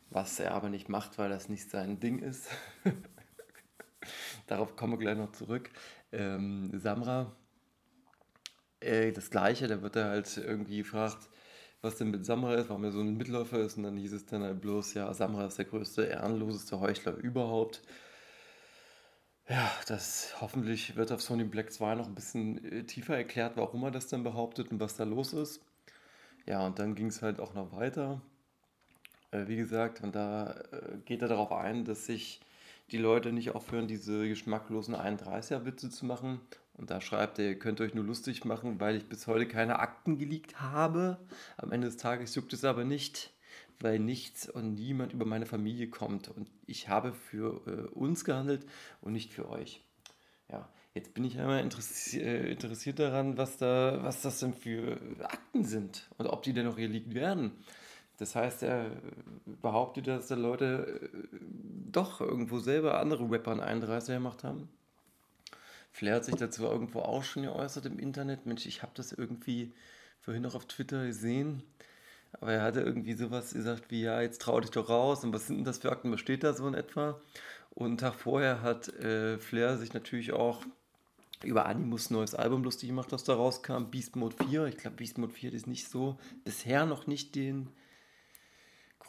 was 0.08 0.40
er 0.40 0.54
aber 0.54 0.70
nicht 0.70 0.88
macht, 0.88 1.18
weil 1.18 1.28
das 1.28 1.50
nicht 1.50 1.68
sein 1.68 2.00
Ding 2.00 2.20
ist. 2.20 2.48
Darauf 4.46 4.76
kommen 4.76 4.94
wir 4.94 4.98
gleich 4.98 5.16
noch 5.16 5.32
zurück. 5.32 5.70
Ähm, 6.12 6.70
Samra, 6.78 7.34
äh, 8.80 9.12
das 9.12 9.30
Gleiche, 9.30 9.66
da 9.68 9.82
wird 9.82 9.96
er 9.96 10.06
halt 10.06 10.36
irgendwie 10.36 10.78
gefragt, 10.78 11.28
was 11.82 11.96
denn 11.96 12.10
mit 12.10 12.24
Samra 12.26 12.54
ist, 12.54 12.68
warum 12.68 12.84
er 12.84 12.92
so 12.92 13.00
ein 13.00 13.16
Mitläufer 13.16 13.58
ist. 13.60 13.76
Und 13.76 13.84
dann 13.84 13.96
hieß 13.96 14.12
es 14.12 14.26
dann 14.26 14.42
halt 14.42 14.60
bloß, 14.60 14.94
ja, 14.94 15.12
Samra 15.14 15.46
ist 15.46 15.58
der 15.58 15.64
größte, 15.66 16.04
ehrenloseste 16.04 16.80
Heuchler 16.80 17.14
überhaupt. 17.16 17.82
Ja, 19.48 19.68
das 19.88 20.40
hoffentlich 20.40 20.94
wird 20.96 21.10
auf 21.10 21.22
Sony 21.22 21.44
Black 21.44 21.72
2 21.72 21.96
noch 21.96 22.06
ein 22.06 22.14
bisschen 22.14 22.64
äh, 22.64 22.84
tiefer 22.84 23.16
erklärt, 23.16 23.56
warum 23.56 23.82
er 23.82 23.90
das 23.90 24.06
dann 24.06 24.22
behauptet 24.22 24.70
und 24.70 24.78
was 24.80 24.96
da 24.96 25.04
los 25.04 25.32
ist. 25.32 25.60
Ja, 26.46 26.64
und 26.66 26.78
dann 26.78 26.94
ging 26.94 27.08
es 27.08 27.22
halt 27.22 27.40
auch 27.40 27.54
noch 27.54 27.72
weiter. 27.72 28.20
Äh, 29.32 29.48
wie 29.48 29.56
gesagt, 29.56 30.02
und 30.02 30.14
da 30.14 30.52
äh, 30.72 30.98
geht 31.04 31.22
er 31.22 31.28
darauf 31.28 31.52
ein, 31.52 31.84
dass 31.84 32.06
sich 32.06 32.40
die 32.92 32.98
Leute 32.98 33.32
nicht 33.32 33.54
aufhören, 33.54 33.88
diese 33.88 34.28
geschmacklosen 34.28 34.94
31er-Witze 34.94 35.90
zu 35.90 36.06
machen. 36.06 36.40
Und 36.74 36.90
da 36.90 37.00
schreibt 37.00 37.38
er, 37.38 37.48
ihr 37.48 37.58
könnt 37.58 37.80
euch 37.80 37.94
nur 37.94 38.04
lustig 38.04 38.44
machen, 38.44 38.80
weil 38.80 38.96
ich 38.96 39.08
bis 39.08 39.26
heute 39.26 39.46
keine 39.46 39.78
Akten 39.78 40.18
geleakt 40.18 40.60
habe. 40.60 41.18
Am 41.56 41.72
Ende 41.72 41.86
des 41.88 41.96
Tages 41.96 42.34
juckt 42.34 42.52
es 42.52 42.64
aber 42.64 42.84
nicht, 42.84 43.32
weil 43.80 43.98
nichts 43.98 44.48
und 44.48 44.74
niemand 44.74 45.12
über 45.12 45.26
meine 45.26 45.46
Familie 45.46 45.88
kommt. 45.88 46.28
Und 46.28 46.50
ich 46.66 46.88
habe 46.88 47.12
für 47.12 47.66
äh, 47.66 47.88
uns 47.94 48.24
gehandelt 48.24 48.66
und 49.00 49.12
nicht 49.12 49.32
für 49.32 49.48
euch. 49.48 49.84
Ja, 50.50 50.68
jetzt 50.94 51.14
bin 51.14 51.24
ich 51.24 51.38
einmal 51.38 51.60
interessi 51.60 52.18
äh, 52.18 52.50
interessiert 52.50 52.98
daran, 52.98 53.36
was, 53.36 53.58
da, 53.58 54.02
was 54.02 54.22
das 54.22 54.40
denn 54.40 54.54
für 54.54 54.98
Akten 55.22 55.64
sind 55.64 56.08
und 56.18 56.26
ob 56.26 56.42
die 56.42 56.52
denn 56.52 56.66
noch 56.66 56.76
geleakt 56.76 57.14
werden. 57.14 57.52
Das 58.20 58.36
heißt, 58.36 58.62
er 58.64 58.90
behauptet, 59.62 60.06
dass 60.06 60.26
da 60.26 60.34
Leute 60.34 61.10
äh, 61.10 61.38
doch 61.90 62.20
irgendwo 62.20 62.58
selber 62.58 63.00
andere 63.00 63.30
Rapper 63.30 63.52
einen 63.52 63.82
31er 63.82 64.14
gemacht 64.14 64.44
haben. 64.44 64.68
Flair 65.90 66.16
hat 66.16 66.26
sich 66.26 66.36
dazu 66.36 66.64
irgendwo 66.64 67.00
auch 67.00 67.24
schon 67.24 67.44
geäußert 67.44 67.86
im 67.86 67.98
Internet. 67.98 68.44
Mensch, 68.44 68.66
ich 68.66 68.82
habe 68.82 68.92
das 68.94 69.12
irgendwie 69.12 69.72
vorhin 70.20 70.42
noch 70.42 70.54
auf 70.54 70.66
Twitter 70.66 71.06
gesehen. 71.06 71.62
Aber 72.40 72.52
er 72.52 72.62
hatte 72.62 72.82
irgendwie 72.82 73.14
sowas 73.14 73.54
gesagt 73.54 73.90
wie, 73.90 74.02
ja, 74.02 74.20
jetzt 74.20 74.42
trau 74.42 74.60
dich 74.60 74.70
doch 74.70 74.90
raus. 74.90 75.24
Und 75.24 75.32
was 75.32 75.46
sind 75.46 75.56
denn 75.56 75.64
das 75.64 75.78
für 75.78 75.90
Akten? 75.90 76.12
Was 76.12 76.20
steht 76.20 76.44
da 76.44 76.52
so 76.52 76.68
in 76.68 76.74
etwa? 76.74 77.18
Und 77.70 77.86
einen 77.86 77.98
Tag 77.98 78.16
vorher 78.16 78.60
hat 78.60 78.88
äh, 78.88 79.38
Flair 79.38 79.78
sich 79.78 79.94
natürlich 79.94 80.32
auch 80.32 80.62
über 81.42 81.64
Animus 81.64 82.10
neues 82.10 82.34
Album 82.34 82.64
lustig 82.64 82.90
gemacht, 82.90 83.12
das 83.12 83.24
da 83.24 83.32
rauskam. 83.32 83.84
Beast 83.90 84.14
Mode 84.14 84.36
4. 84.46 84.66
Ich 84.66 84.76
glaube, 84.76 84.98
Beast 84.98 85.16
Mode 85.16 85.32
4 85.32 85.54
ist 85.54 85.66
nicht 85.66 85.88
so, 85.88 86.18
bisher 86.44 86.84
noch 86.84 87.06
nicht 87.06 87.34
den 87.34 87.70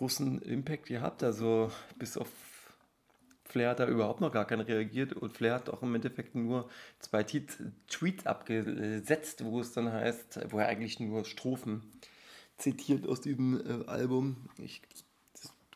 großen 0.02 0.42
Impact 0.42 0.88
gehabt. 0.88 1.22
Also 1.22 1.72
bis 2.00 2.18
auf 2.18 2.28
Flair 3.46 3.70
hat 3.70 3.80
da 3.80 3.88
überhaupt 3.88 4.20
noch 4.20 4.32
gar 4.32 4.46
keinen 4.46 4.62
reagiert 4.62 5.14
und 5.14 5.32
Flair 5.32 5.54
hat 5.54 5.70
auch 5.70 5.84
im 5.84 5.94
Endeffekt 5.94 6.34
nur 6.34 6.70
zwei 7.00 7.22
Tweets 7.22 8.26
abgesetzt, 8.26 9.44
wo 9.44 9.60
es 9.60 9.74
dann 9.74 9.92
heißt, 9.92 10.40
wo 10.50 10.58
er 10.58 10.68
eigentlich 10.70 11.00
nur 11.00 11.24
Strophen 11.24 11.84
zitiert 12.58 13.08
aus 13.08 13.22
diesem 13.22 13.62
äh, 13.62 13.86
Album. 13.86 14.50
Ich 14.58 14.82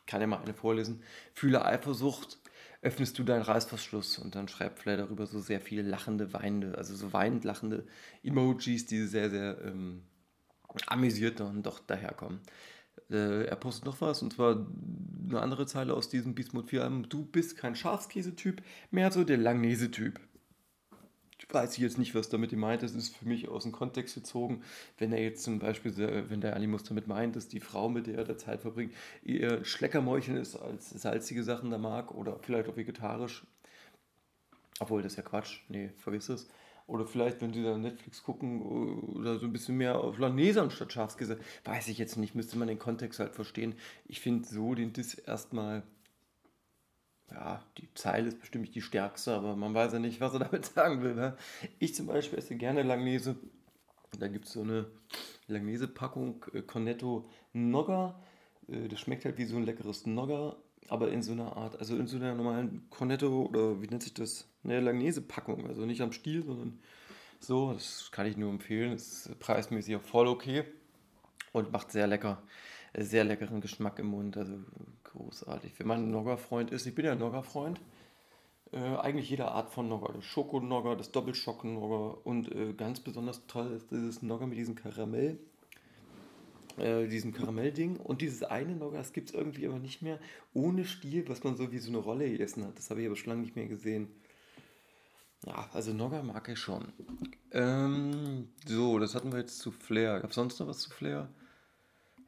kann 0.07 0.21
ja 0.21 0.27
mal 0.27 0.41
eine 0.41 0.55
vorlesen. 0.55 1.03
Fühle 1.33 1.63
Eifersucht, 1.63 2.39
öffnest 2.81 3.19
du 3.19 3.23
deinen 3.23 3.43
Reißverschluss 3.43 4.17
und 4.17 4.33
dann 4.33 4.47
schreibt 4.47 4.79
Flair 4.79 4.97
darüber 4.97 5.27
so 5.27 5.39
sehr 5.39 5.61
viele 5.61 5.83
lachende, 5.83 6.33
weinende, 6.33 6.77
also 6.79 6.95
so 6.95 7.13
weinend 7.13 7.43
lachende 7.43 7.85
Emojis, 8.23 8.87
die 8.87 9.03
sehr, 9.03 9.29
sehr 9.29 9.61
ähm, 9.63 10.01
amüsiert 10.87 11.41
und 11.41 11.63
doch 11.63 11.79
daherkommen 11.79 12.41
äh, 13.09 13.45
er 13.45 13.55
postet 13.55 13.85
noch 13.85 14.01
was 14.01 14.21
und 14.21 14.33
zwar 14.33 14.65
eine 15.29 15.41
andere 15.41 15.65
Zeile 15.65 15.93
aus 15.93 16.09
diesem 16.09 16.35
Beast 16.35 16.53
Mode 16.53 16.67
4 16.67 16.83
Album. 16.83 17.09
Du 17.09 17.25
bist 17.25 17.57
kein 17.57 17.75
Schafskäse-Typ, 17.75 18.61
mehr 18.91 19.11
so 19.11 19.23
der 19.23 19.37
Langnese-Typ. 19.37 20.19
Ich 21.37 21.53
weiß 21.53 21.77
jetzt 21.77 21.97
nicht, 21.97 22.15
was 22.15 22.29
damit 22.29 22.53
meint. 22.53 22.81
Das 22.81 22.93
ist 22.93 23.15
für 23.15 23.27
mich 23.27 23.49
aus 23.49 23.63
dem 23.63 23.71
Kontext 23.71 24.15
gezogen. 24.15 24.63
Wenn 24.97 25.11
er 25.11 25.21
jetzt 25.21 25.43
zum 25.43 25.59
Beispiel, 25.59 25.95
wenn 26.29 26.41
der 26.41 26.55
Animus 26.55 26.83
damit 26.83 27.07
meint, 27.07 27.35
dass 27.35 27.47
die 27.47 27.59
Frau, 27.59 27.89
mit 27.89 28.07
der 28.07 28.17
er 28.17 28.23
da 28.23 28.37
Zeit 28.37 28.61
verbringt, 28.61 28.93
eher 29.23 29.63
Schleckermäulchen 29.63 30.37
ist, 30.37 30.55
als 30.55 30.89
salzige 30.89 31.43
Sachen 31.43 31.69
da 31.71 31.77
mag 31.77 32.13
oder 32.13 32.39
vielleicht 32.39 32.69
auch 32.69 32.77
vegetarisch. 32.77 33.45
Obwohl, 34.79 35.01
das 35.01 35.13
ist 35.13 35.17
ja 35.17 35.23
Quatsch. 35.23 35.59
Nee, 35.69 35.91
vergiss 35.97 36.29
es. 36.29 36.49
Oder 36.87 37.07
vielleicht, 37.07 37.41
wenn 37.41 37.53
sie 37.53 37.63
dann 37.63 37.81
Netflix 37.81 38.21
gucken 38.21 38.61
oder 38.61 39.39
so 39.39 39.47
ein 39.47 39.53
bisschen 39.53 39.77
mehr 39.77 39.99
auf 39.99 40.19
Langnese 40.19 40.61
anstatt 40.61 40.93
Schafskäse. 40.93 41.39
Weiß 41.63 41.87
ich 41.87 41.97
jetzt 41.97 42.15
nicht, 42.17 42.35
müsste 42.35 42.59
man 42.59 42.67
den 42.67 42.77
Kontext 42.77 43.19
halt 43.19 43.33
verstehen. 43.33 43.75
Ich 44.05 44.19
finde 44.19 44.47
so 44.47 44.75
den 44.75 44.93
Diss 44.93 45.15
erstmal, 45.15 45.81
ja, 47.31 47.63
die 47.79 47.91
Zeile 47.95 48.27
ist 48.27 48.39
bestimmt 48.39 48.63
nicht 48.63 48.75
die 48.75 48.83
stärkste, 48.83 49.33
aber 49.33 49.55
man 49.55 49.73
weiß 49.73 49.93
ja 49.93 49.99
nicht, 49.99 50.21
was 50.21 50.33
er 50.33 50.39
damit 50.39 50.65
sagen 50.75 51.01
will. 51.01 51.15
Ne? 51.15 51.35
Ich 51.79 51.95
zum 51.95 52.05
Beispiel 52.05 52.37
esse 52.37 52.55
gerne 52.55 52.83
Langnese. 52.83 53.35
Da 54.19 54.27
gibt 54.27 54.45
es 54.45 54.53
so 54.53 54.61
eine 54.61 54.85
Langnese-Packung 55.47 56.45
äh, 56.53 56.61
Cornetto 56.61 57.27
Nogger. 57.53 58.21
Äh, 58.67 58.87
das 58.89 58.99
schmeckt 58.99 59.25
halt 59.25 59.39
wie 59.39 59.45
so 59.45 59.57
ein 59.57 59.65
leckeres 59.65 60.05
Nogger, 60.05 60.57
aber 60.89 61.11
in 61.11 61.21
so 61.21 61.31
einer 61.31 61.55
Art, 61.55 61.79
also 61.79 61.95
in 61.95 62.07
so 62.07 62.17
einer 62.17 62.35
normalen 62.35 62.87
Cornetto 62.89 63.43
oder 63.43 63.81
wie 63.81 63.87
nennt 63.87 64.03
sich 64.03 64.13
das? 64.13 64.47
Eine 64.63 64.79
Langnese-Packung. 64.81 65.67
Also 65.67 65.85
nicht 65.85 66.01
am 66.01 66.11
Stiel, 66.11 66.43
sondern 66.43 66.79
so. 67.39 67.73
Das 67.73 68.09
kann 68.11 68.25
ich 68.25 68.37
nur 68.37 68.49
empfehlen. 68.49 68.93
Ist 68.93 69.37
preismäßig 69.39 69.95
auch 69.97 70.01
voll 70.01 70.27
okay 70.27 70.63
und 71.53 71.71
macht 71.71 71.91
sehr 71.91 72.07
lecker. 72.07 72.41
Sehr 72.97 73.23
leckeren 73.23 73.61
Geschmack 73.61 73.99
im 73.99 74.07
Mund. 74.07 74.37
Also 74.37 74.53
großartig. 75.03 75.73
Wenn 75.77 75.87
man 75.87 76.03
ein 76.03 76.11
Nogger-Freund 76.11 76.71
ist, 76.71 76.85
ich 76.85 76.95
bin 76.95 77.05
ja 77.05 77.13
ein 77.13 77.19
Nogger-Freund. 77.19 77.79
Äh, 78.71 78.97
eigentlich 78.97 79.29
jede 79.29 79.47
Art 79.47 79.69
von 79.69 79.87
Nogger. 79.87 80.13
Das 80.13 80.25
Schokonogger, 80.25 80.95
das 80.95 81.11
Doppelschocken-Nogger 81.11 82.25
und 82.25 82.51
äh, 82.51 82.73
ganz 82.73 82.99
besonders 82.99 83.45
toll 83.47 83.71
ist 83.73 83.91
dieses 83.91 84.21
Nogger 84.21 84.47
mit 84.47 84.57
diesem 84.57 84.75
Karamell 84.75 85.39
äh, 86.77 87.07
diesem 87.07 87.33
Karamellding. 87.33 87.97
Und 87.97 88.21
dieses 88.21 88.43
eine 88.43 88.75
Nogger, 88.75 88.97
das 88.97 89.13
gibt 89.13 89.29
es 89.29 89.35
irgendwie 89.35 89.67
aber 89.67 89.79
nicht 89.79 90.01
mehr 90.01 90.19
ohne 90.53 90.85
Stiel, 90.85 91.27
was 91.27 91.43
man 91.43 91.55
so 91.55 91.71
wie 91.71 91.79
so 91.79 91.89
eine 91.89 91.99
Rolle 91.99 92.29
gegessen 92.29 92.65
hat. 92.65 92.77
Das 92.77 92.89
habe 92.89 93.01
ich 93.01 93.07
aber 93.07 93.15
schon 93.15 93.29
lange 93.29 93.41
nicht 93.41 93.55
mehr 93.55 93.67
gesehen. 93.67 94.09
Ja, 95.45 95.69
also 95.73 95.93
Nogger 95.93 96.23
mag 96.23 96.49
ich 96.49 96.59
schon. 96.59 96.91
Ähm, 97.51 98.49
so, 98.65 98.99
das 98.99 99.15
hatten 99.15 99.31
wir 99.31 99.39
jetzt 99.39 99.59
zu 99.59 99.71
Flair. 99.71 100.19
Gab 100.19 100.31
es 100.31 100.35
sonst 100.35 100.59
noch 100.59 100.67
was 100.67 100.79
zu 100.79 100.89
Flair? 100.89 101.29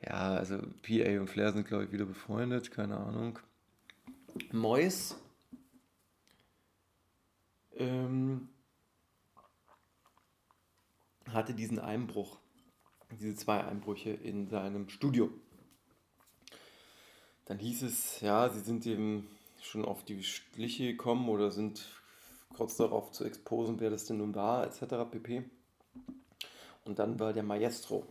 Ja, 0.06 0.36
also 0.36 0.60
PA 0.84 1.20
und 1.20 1.30
Flair 1.30 1.52
sind, 1.54 1.68
glaube 1.68 1.86
ich, 1.86 1.92
wieder 1.92 2.06
befreundet. 2.06 2.72
Keine 2.72 2.98
Ahnung. 2.98 3.40
Mois. 4.52 5.16
Ähm, 7.76 8.50
hatte 11.34 11.54
diesen 11.54 11.80
Einbruch 11.80 12.38
diese 13.12 13.36
zwei 13.36 13.64
Einbrüche 13.64 14.12
in 14.12 14.48
seinem 14.50 14.90
Studio. 14.90 15.30
Dann 17.46 17.60
hieß 17.60 17.84
es, 17.84 18.20
ja, 18.22 18.50
sie 18.50 18.60
sind 18.60 18.86
eben 18.86 19.28
schon 19.62 19.86
auf 19.86 20.04
die 20.04 20.24
Schliche 20.24 20.92
gekommen 20.92 21.30
oder 21.30 21.52
sind 21.52 21.86
kurz 22.54 22.76
darauf 22.76 23.12
zu 23.12 23.24
exposen, 23.24 23.80
wer 23.80 23.90
das 23.90 24.06
denn 24.06 24.18
nun 24.18 24.36
war, 24.36 24.66
etc. 24.66 25.10
pp. 25.10 25.44
Und 26.86 27.00
dann 27.00 27.20
war 27.20 27.34
der 27.34 27.44
Maestro, 27.44 28.06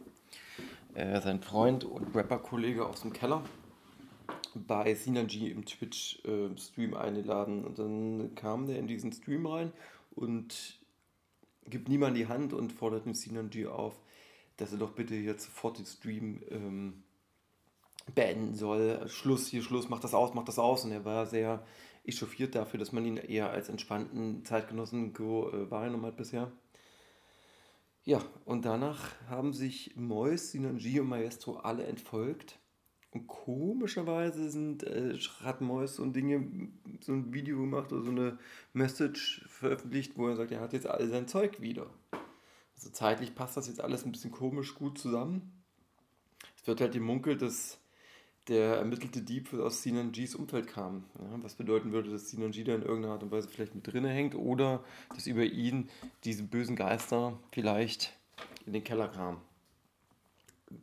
äh, 0.94 1.20
sein 1.20 1.42
Freund 1.42 1.84
und 1.84 2.14
Rapper-Kollege 2.14 2.86
aus 2.86 3.02
dem 3.02 3.12
Keller, 3.12 3.42
bei 4.54 4.94
Synergy 4.94 5.50
im 5.50 5.64
Twitch-Stream 5.64 6.92
äh, 6.94 6.96
eingeladen. 6.96 7.64
Und 7.64 7.78
dann 7.78 8.34
kam 8.34 8.66
der 8.66 8.78
in 8.78 8.86
diesen 8.86 9.12
Stream 9.12 9.46
rein 9.46 9.72
und 10.14 10.78
gibt 11.64 11.88
niemand 11.88 12.16
die 12.16 12.28
Hand 12.28 12.52
und 12.52 12.72
fordert 12.72 13.06
den 13.06 13.14
Synergy 13.14 13.66
auf, 13.66 14.00
dass 14.56 14.72
er 14.72 14.78
doch 14.78 14.92
bitte 14.92 15.14
jetzt 15.14 15.44
sofort 15.44 15.78
den 15.78 15.86
Stream 15.86 16.42
ähm, 16.50 17.02
beenden 18.14 18.54
soll. 18.54 19.08
Schluss, 19.08 19.48
hier 19.48 19.62
Schluss, 19.62 19.88
mach 19.88 20.00
das 20.00 20.14
aus, 20.14 20.34
mach 20.34 20.44
das 20.44 20.58
aus. 20.58 20.84
Und 20.84 20.92
er 20.92 21.04
war 21.04 21.26
sehr 21.26 21.64
echauffiert 22.04 22.54
dafür, 22.54 22.78
dass 22.78 22.92
man 22.92 23.04
ihn 23.04 23.16
eher 23.16 23.50
als 23.50 23.68
entspannten 23.68 24.44
Zeitgenossen 24.44 25.14
äh, 25.14 25.70
wahrgenommen 25.70 26.06
hat 26.06 26.16
bisher. 26.16 26.52
Ja, 28.04 28.22
und 28.44 28.64
danach 28.64 29.10
haben 29.28 29.52
sich 29.52 29.96
Mois, 29.96 30.52
Sinanji 30.52 31.00
und 31.00 31.08
Maestro 31.08 31.56
alle 31.56 31.84
entfolgt. 31.84 32.60
Und 33.10 33.26
komischerweise 33.26 34.48
sind, 34.50 34.84
äh, 34.84 35.18
hat 35.42 35.60
Mois 35.60 35.96
so 35.96 36.04
ein 36.04 36.12
Dinge, 36.12 36.70
so 37.00 37.12
ein 37.12 37.32
Video 37.32 37.58
gemacht 37.58 37.92
oder 37.92 38.02
so 38.02 38.10
eine 38.10 38.38
Message 38.72 39.44
veröffentlicht, 39.48 40.16
wo 40.16 40.28
er 40.28 40.36
sagt, 40.36 40.52
er 40.52 40.60
hat 40.60 40.72
jetzt 40.72 40.86
all 40.86 41.08
sein 41.08 41.26
Zeug 41.26 41.60
wieder. 41.60 41.90
Also 42.76 42.90
zeitlich 42.90 43.34
passt 43.34 43.56
das 43.56 43.68
jetzt 43.68 43.80
alles 43.80 44.04
ein 44.04 44.12
bisschen 44.12 44.30
komisch 44.30 44.74
gut 44.74 44.98
zusammen. 44.98 45.52
Es 46.60 46.66
wird 46.66 46.80
halt 46.80 46.92
gemunkelt, 46.92 47.42
dass 47.42 47.78
der 48.48 48.76
ermittelte 48.76 49.22
Dieb 49.22 49.52
aus 49.54 49.82
Sinanjis 49.82 50.34
Umfeld 50.34 50.68
kam. 50.68 51.04
Ja, 51.18 51.42
was 51.42 51.54
bedeuten 51.54 51.92
würde, 51.92 52.10
dass 52.10 52.30
Sinanji 52.30 52.64
da 52.64 52.74
in 52.74 52.82
irgendeiner 52.82 53.14
Art 53.14 53.22
und 53.22 53.32
Weise 53.32 53.48
vielleicht 53.48 53.74
mit 53.74 53.86
drinne 53.86 54.10
hängt 54.10 54.34
oder 54.34 54.84
dass 55.14 55.26
über 55.26 55.44
ihn 55.44 55.88
diese 56.24 56.44
bösen 56.44 56.76
Geister 56.76 57.38
vielleicht 57.50 58.16
in 58.66 58.72
den 58.72 58.84
Keller 58.84 59.08
kamen. 59.08 59.40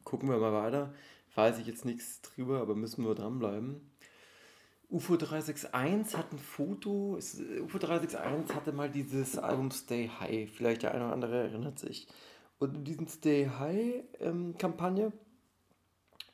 Gucken 0.03 0.29
wir 0.29 0.37
mal 0.37 0.53
weiter. 0.53 0.93
Weiß 1.35 1.57
ich 1.59 1.67
jetzt 1.67 1.85
nichts 1.85 2.21
drüber, 2.21 2.61
aber 2.61 2.75
müssen 2.75 3.05
wir 3.05 3.15
dranbleiben. 3.15 3.81
UFO 4.93 5.17
361 5.17 6.15
hat 6.15 6.31
ein 6.31 6.37
Foto. 6.37 7.17
UFO 7.63 7.79
361 7.79 8.55
hatte 8.55 8.71
mal 8.73 8.91
dieses 8.91 9.39
Album 9.39 9.71
Stay 9.71 10.07
High. 10.19 10.51
Vielleicht 10.51 10.83
der 10.83 10.93
eine 10.93 11.05
oder 11.05 11.13
andere 11.13 11.37
erinnert 11.37 11.79
sich. 11.79 12.07
Und 12.59 12.75
in 12.77 12.83
diesem 12.83 13.07
Stay 13.07 13.49
High-Kampagne, 13.49 15.11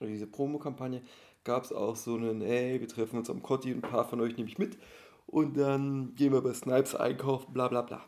oder 0.01 0.09
diese 0.09 0.27
Promo-Kampagne, 0.27 1.01
gab 1.45 1.63
es 1.63 1.71
auch 1.71 1.95
so 1.95 2.15
einen, 2.15 2.41
ey, 2.41 2.81
wir 2.81 2.87
treffen 2.89 3.17
uns 3.17 3.29
am 3.29 3.41
Kotti 3.41 3.71
ein 3.71 3.79
paar 3.79 4.03
von 4.03 4.19
euch 4.19 4.35
nehme 4.35 4.49
ich 4.49 4.57
mit. 4.57 4.77
Und 5.25 5.55
dann 5.55 6.13
gehen 6.15 6.33
wir 6.33 6.41
bei 6.41 6.53
Snipes 6.53 6.95
einkaufen, 6.95 7.53
bla 7.53 7.69
bla 7.69 7.81
bla. 7.81 8.03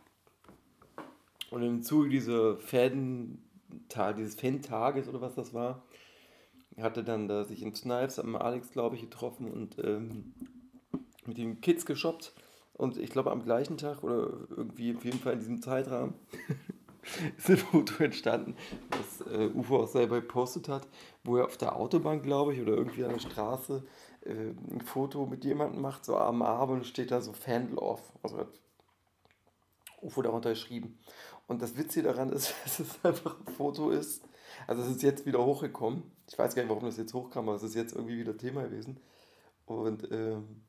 Und 1.50 1.64
im 1.64 1.82
Zuge 1.82 2.10
dieser 2.10 2.58
Fan 2.58 3.42
dieses 4.18 4.36
Fan-Tages 4.36 5.08
oder 5.08 5.22
was 5.22 5.34
das 5.36 5.54
war, 5.54 5.86
hatte 6.80 7.04
dann 7.04 7.28
da 7.28 7.44
sich 7.44 7.62
in 7.62 7.74
Snipes 7.74 8.20
am 8.20 8.36
Alex, 8.36 8.72
glaube 8.72 8.96
ich, 8.96 9.02
getroffen 9.02 9.52
und 9.52 9.78
ähm, 9.84 10.34
mit 11.26 11.38
den 11.38 11.62
Kids 11.62 11.86
geshoppt. 11.86 12.34
Und 12.74 12.98
ich 12.98 13.10
glaube 13.12 13.32
am 13.32 13.44
gleichen 13.44 13.78
Tag 13.78 14.04
oder 14.04 14.32
irgendwie 14.50 14.96
auf 14.96 15.06
jeden 15.06 15.20
Fall 15.20 15.34
in 15.34 15.40
diesem 15.40 15.62
Zeitrahmen 15.62 16.16
ist 17.38 17.50
ein 17.50 17.58
Foto 17.58 18.04
entstanden, 18.04 18.56
das 18.90 19.28
äh, 19.28 19.50
UFO 19.54 19.84
auch 19.84 19.88
selber 19.88 20.22
gepostet 20.22 20.70
hat, 20.70 20.88
wo 21.24 21.38
er 21.38 21.46
auf 21.46 21.58
der 21.58 21.76
Autobahn, 21.76 22.22
glaube 22.22 22.54
ich, 22.54 22.62
oder 22.62 22.74
irgendwie 22.74 23.04
an 23.04 23.12
der 23.12 23.20
Straße 23.20 23.84
äh, 24.22 24.32
ein 24.32 24.82
Foto 24.82 25.26
mit 25.26 25.44
jemandem 25.44 25.82
macht, 25.82 26.06
so 26.06 26.18
am 26.18 26.42
Abend 26.42 26.86
steht 26.86 27.12
da 27.12 27.22
so 27.22 27.34
Fanlove. 27.34 28.02
Also 28.24 28.38
hat 28.38 28.50
UFO 30.02 30.22
darunter 30.22 30.52
geschrieben. 30.52 30.98
Und 31.48 31.62
das 31.62 31.78
Witzige 31.78 32.08
daran 32.08 32.32
ist, 32.32 32.54
dass 32.64 32.80
es 32.80 33.06
einfach 33.06 33.38
ein 33.40 33.54
Foto 33.54 33.90
ist. 33.90 34.24
Also 34.68 34.82
es 34.84 34.90
ist 34.90 35.04
jetzt 35.04 35.26
wieder 35.26 35.44
hochgekommen. 35.44 36.04
Ich 36.28 36.38
weiß 36.38 36.56
gar 36.56 36.64
nicht, 36.64 36.70
warum 36.70 36.86
das 36.86 36.98
jetzt 36.98 37.14
hochkam, 37.14 37.50
aber 37.50 37.58
es 37.58 37.64
ist 37.64 37.76
jetzt 37.76 37.96
irgendwie 37.96 38.18
wieder 38.18 38.38
Thema 38.38 38.64
gewesen. 38.64 39.00
Und 39.66 40.10
ähm, 40.12 40.62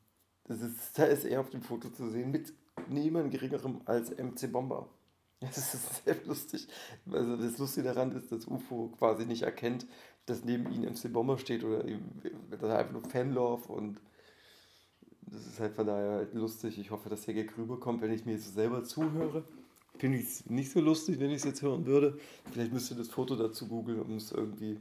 ist, 0.47 0.97
da 0.97 1.05
ist 1.05 1.25
er 1.25 1.41
auf 1.41 1.49
dem 1.49 1.61
Foto 1.61 1.89
zu 1.89 2.09
sehen 2.09 2.31
mit 2.31 2.53
niemand 2.89 3.31
geringerem 3.31 3.81
als 3.85 4.11
MC 4.11 4.51
Bomber. 4.51 4.87
Das 5.39 5.73
ist 5.73 6.05
sehr 6.05 6.15
lustig. 6.25 6.69
Also 7.11 7.35
das 7.35 7.57
Lustige 7.57 7.89
daran 7.89 8.13
ist, 8.13 8.31
dass 8.31 8.47
UFO 8.47 8.93
quasi 8.97 9.25
nicht 9.25 9.41
erkennt, 9.41 9.85
dass 10.25 10.45
neben 10.45 10.71
ihm 10.71 10.83
MC 10.83 11.11
Bomber 11.11 11.37
steht 11.37 11.65
oder 11.65 11.83
dass 11.83 12.61
er 12.61 12.77
einfach 12.77 12.93
nur 12.93 13.03
Fanlove 13.03 13.67
und 13.67 13.99
das 15.21 15.45
ist 15.47 15.59
halt 15.59 15.73
von 15.73 15.87
daher 15.87 16.11
halt 16.11 16.33
lustig. 16.33 16.77
Ich 16.77 16.91
hoffe, 16.91 17.09
dass 17.09 17.23
der 17.23 17.33
Gag 17.33 17.57
rüberkommt, 17.57 18.01
wenn 18.01 18.13
ich 18.13 18.25
mir 18.25 18.33
jetzt 18.33 18.53
selber 18.53 18.83
zuhöre. 18.83 19.43
Finde 19.97 20.17
ich 20.17 20.45
nicht 20.49 20.71
so 20.71 20.81
lustig, 20.81 21.19
wenn 21.19 21.29
ich 21.29 21.37
es 21.37 21.43
jetzt 21.43 21.61
hören 21.61 21.85
würde. 21.85 22.17
Vielleicht 22.51 22.73
müsste 22.73 22.95
das 22.95 23.09
Foto 23.09 23.35
dazu 23.35 23.67
googeln, 23.67 24.01
um 24.01 24.17
es 24.17 24.31
irgendwie 24.31 24.79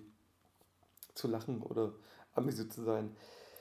zu 1.15 1.29
lachen 1.29 1.63
oder 1.63 1.93
amüsiert 2.35 2.73
zu 2.73 2.83
sein. 2.83 3.15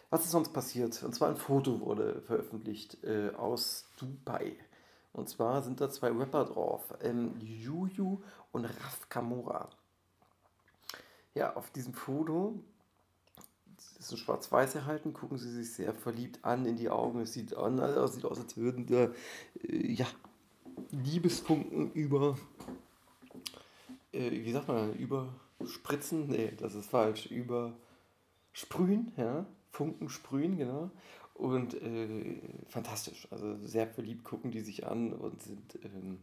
Was 0.10 0.26
ist 0.26 0.32
sonst 0.32 0.54
passiert? 0.54 1.02
Und 1.04 1.14
zwar 1.14 1.30
ein 1.30 1.38
Foto 1.38 1.80
wurde 1.82 2.22
veröffentlicht 2.22 3.04
äh, 3.04 3.30
aus 3.32 3.86
Dubai. 3.98 4.56
Und 5.14 5.30
zwar 5.30 5.62
sind 5.62 5.82
da 5.82 5.90
zwei 5.90 6.10
Rapper 6.10 6.46
drauf, 6.46 6.94
ähm, 7.02 7.36
Juju 7.40 8.22
und 8.52 8.66
Raf 8.66 9.10
Kamora. 9.10 9.70
Ja, 11.34 11.56
auf 11.56 11.70
diesem 11.72 11.94
Foto 11.94 12.62
ist 14.00 14.12
ein 14.12 14.18
schwarz-weiß 14.18 14.76
erhalten, 14.76 15.14
gucken 15.14 15.38
sie 15.38 15.52
sich 15.52 15.74
sehr 15.74 15.94
verliebt 15.94 16.44
an 16.44 16.66
in 16.66 16.76
die 16.76 16.90
Augen. 16.90 17.22
Es 17.22 17.34
sieht, 17.34 17.56
an, 17.56 17.80
also 17.80 18.08
sieht 18.08 18.26
aus, 18.26 18.40
als 18.40 18.58
würden 18.58 18.88
da 18.88 19.12
äh, 19.64 19.94
ja, 19.94 20.08
Liebesfunken 20.92 21.92
über, 21.94 22.38
äh, 24.12 24.32
wie 24.32 24.52
sagt 24.52 24.68
man, 24.68 24.94
überspritzen? 24.96 26.28
Nee, 26.28 26.54
das 26.58 26.76
ist 26.76 26.90
falsch, 26.90 27.28
übersprühen, 27.28 29.14
ja, 29.18 29.46
Funken 29.72 30.10
sprühen, 30.10 30.58
genau. 30.58 30.92
Und 31.34 31.74
äh, 31.82 32.40
fantastisch, 32.68 33.28
also 33.32 33.58
sehr 33.66 33.88
verliebt 33.88 34.24
gucken 34.24 34.52
die 34.52 34.62
sich 34.62 34.86
an 34.86 35.14
und 35.14 35.42
sind 35.42 35.80
ähm, 35.84 36.20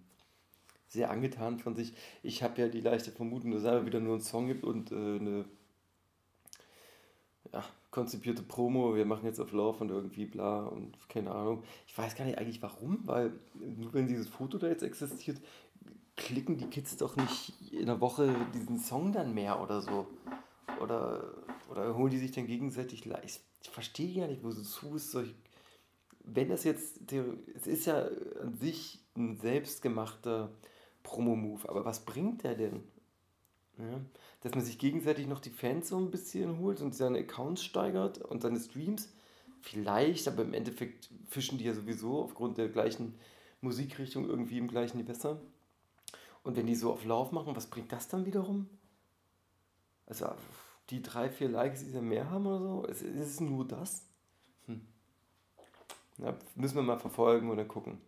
sehr 0.87 1.11
angetan 1.11 1.59
von 1.59 1.75
sich. 1.75 1.93
Ich 2.23 2.43
habe 2.43 2.61
ja 2.61 2.69
die 2.69 2.81
leichte 2.81 3.11
Vermutung, 3.11 3.51
dass 3.51 3.63
es 3.63 3.67
einfach 3.67 3.87
wieder 3.87 4.01
nur 4.01 4.15
einen 4.15 4.23
Song 4.23 4.47
gibt 4.47 4.65
und 4.65 4.93
äh, 4.93 4.95
eine 4.95 5.45
ja, 7.53 7.65
konzipierte 7.99 8.45
Promo, 8.45 8.95
wir 8.95 9.05
machen 9.05 9.27
jetzt 9.27 9.41
auf 9.41 9.51
Lauf 9.51 9.81
und 9.81 9.91
irgendwie 9.91 10.25
bla 10.25 10.67
und 10.67 10.97
keine 11.09 11.33
Ahnung. 11.33 11.65
Ich 11.89 11.99
weiß 11.99 12.15
gar 12.15 12.25
nicht 12.27 12.39
eigentlich 12.39 12.63
warum, 12.63 13.01
weil 13.07 13.33
nur 13.55 13.93
wenn 13.93 14.07
dieses 14.07 14.29
Foto 14.29 14.57
da 14.57 14.69
jetzt 14.69 14.85
existiert, 14.85 15.41
klicken 16.15 16.59
die 16.59 16.69
Kids 16.69 16.97
doch 16.97 17.17
nicht 17.17 17.73
in 17.73 17.87
der 17.87 18.01
Woche 18.01 18.33
diesen 18.55 18.79
Song 18.79 19.11
dann 19.13 19.35
mehr 19.35 19.61
oder 19.61 19.81
so. 19.81 20.07
Oder, 20.81 21.35
oder 21.69 21.97
holen 21.97 22.13
die 22.13 22.19
sich 22.19 22.31
dann 22.31 22.47
gegenseitig 22.47 23.05
leicht. 23.05 23.43
Ich 23.65 23.71
verstehe 23.71 24.21
gar 24.21 24.29
nicht, 24.29 24.45
wo 24.45 24.53
so 24.53 24.63
zu 24.63 24.95
ist. 24.95 25.11
Solch, 25.11 25.35
wenn 26.23 26.51
das 26.51 26.63
jetzt, 26.63 27.01
es 27.57 27.67
ist 27.67 27.87
ja 27.87 28.07
an 28.41 28.55
sich 28.55 29.01
ein 29.17 29.39
selbstgemachter 29.39 30.53
Promo-Move, 31.03 31.69
aber 31.69 31.85
was 31.85 32.05
bringt 32.05 32.45
der 32.45 32.55
denn? 32.55 32.85
Ja, 33.79 34.01
dass 34.41 34.53
man 34.53 34.64
sich 34.64 34.79
gegenseitig 34.79 35.29
noch 35.29 35.41
die 35.41 35.51
Fans 35.51 35.88
so 35.88 35.99
ein 35.99 36.11
bisschen 36.11 36.59
holt 36.59 36.81
und 36.81 36.95
seine 36.95 37.19
Accounts 37.19 37.62
steigert 37.62 38.19
und 38.19 38.43
seine 38.43 38.59
Streams. 38.59 39.12
Vielleicht, 39.61 40.27
aber 40.27 40.43
im 40.43 40.53
Endeffekt 40.53 41.11
fischen 41.29 41.59
die 41.59 41.64
ja 41.64 41.75
sowieso 41.75 42.23
aufgrund 42.23 42.59
der 42.59 42.69
gleichen 42.69 43.14
Musikrichtung 43.61 44.29
irgendwie 44.29 44.59
im 44.59 44.69
gleichen 44.69 44.99
Gewässer. 44.99 45.41
Und 46.43 46.57
wenn 46.57 46.67
die 46.67 46.75
so 46.75 46.93
auf 46.93 47.05
Lauf 47.05 47.33
machen, 47.33 47.55
was 47.55 47.67
bringt 47.69 47.93
das 47.93 48.09
dann 48.09 48.27
wiederum? 48.27 48.69
Also 50.07 50.27
die 50.91 51.03
drei, 51.03 51.29
vier 51.29 51.49
Likes, 51.49 51.81
die 51.85 51.91
sie 51.91 52.01
mehr 52.01 52.31
haben 52.31 52.47
oder 52.47 52.61
so, 52.61 52.85
ist, 52.85 53.03
es 53.03 53.41
nur 53.41 53.67
das? 53.67 54.07
Hm. 54.67 54.81
Ja, 56.19 56.35
müssen 56.55 56.77
wir 56.77 56.83
mal 56.83 56.99
verfolgen 56.99 57.51
oder 57.51 57.64
gucken. 57.64 58.01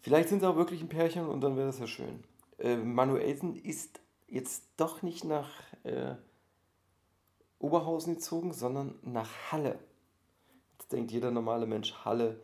Vielleicht 0.00 0.28
sind 0.28 0.40
sie 0.40 0.48
auch 0.48 0.56
wirklich 0.56 0.82
ein 0.82 0.88
Pärchen 0.88 1.26
und 1.26 1.40
dann 1.40 1.56
wäre 1.56 1.68
das 1.68 1.78
ja 1.78 1.86
schön. 1.86 2.24
Äh, 2.58 2.76
Manuelsen 2.76 3.56
ist 3.56 4.00
jetzt 4.34 4.64
doch 4.76 5.02
nicht 5.02 5.24
nach 5.24 5.48
äh, 5.84 6.16
Oberhausen 7.60 8.14
gezogen, 8.14 8.52
sondern 8.52 8.98
nach 9.02 9.30
Halle. 9.52 9.78
Jetzt 10.72 10.92
denkt 10.92 11.12
jeder 11.12 11.30
normale 11.30 11.66
Mensch 11.66 11.94
Halle, 12.04 12.40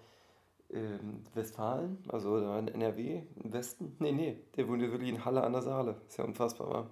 ähm, 0.71 1.27
Westfalen, 1.35 1.99
also 2.09 2.37
in 2.37 2.69
NRW, 2.69 3.23
im 3.43 3.53
Westen. 3.53 3.97
Nee, 3.99 4.13
nee, 4.13 4.41
der 4.57 4.69
wohnt 4.69 4.83
ja 4.83 4.91
wirklich 4.91 5.11
in 5.11 5.25
Halle 5.25 5.43
an 5.43 5.53
der 5.53 5.63
Saale. 5.63 6.01
Ist 6.07 6.17
ja 6.17 6.25
unfassbar, 6.25 6.71
wa? 6.71 6.91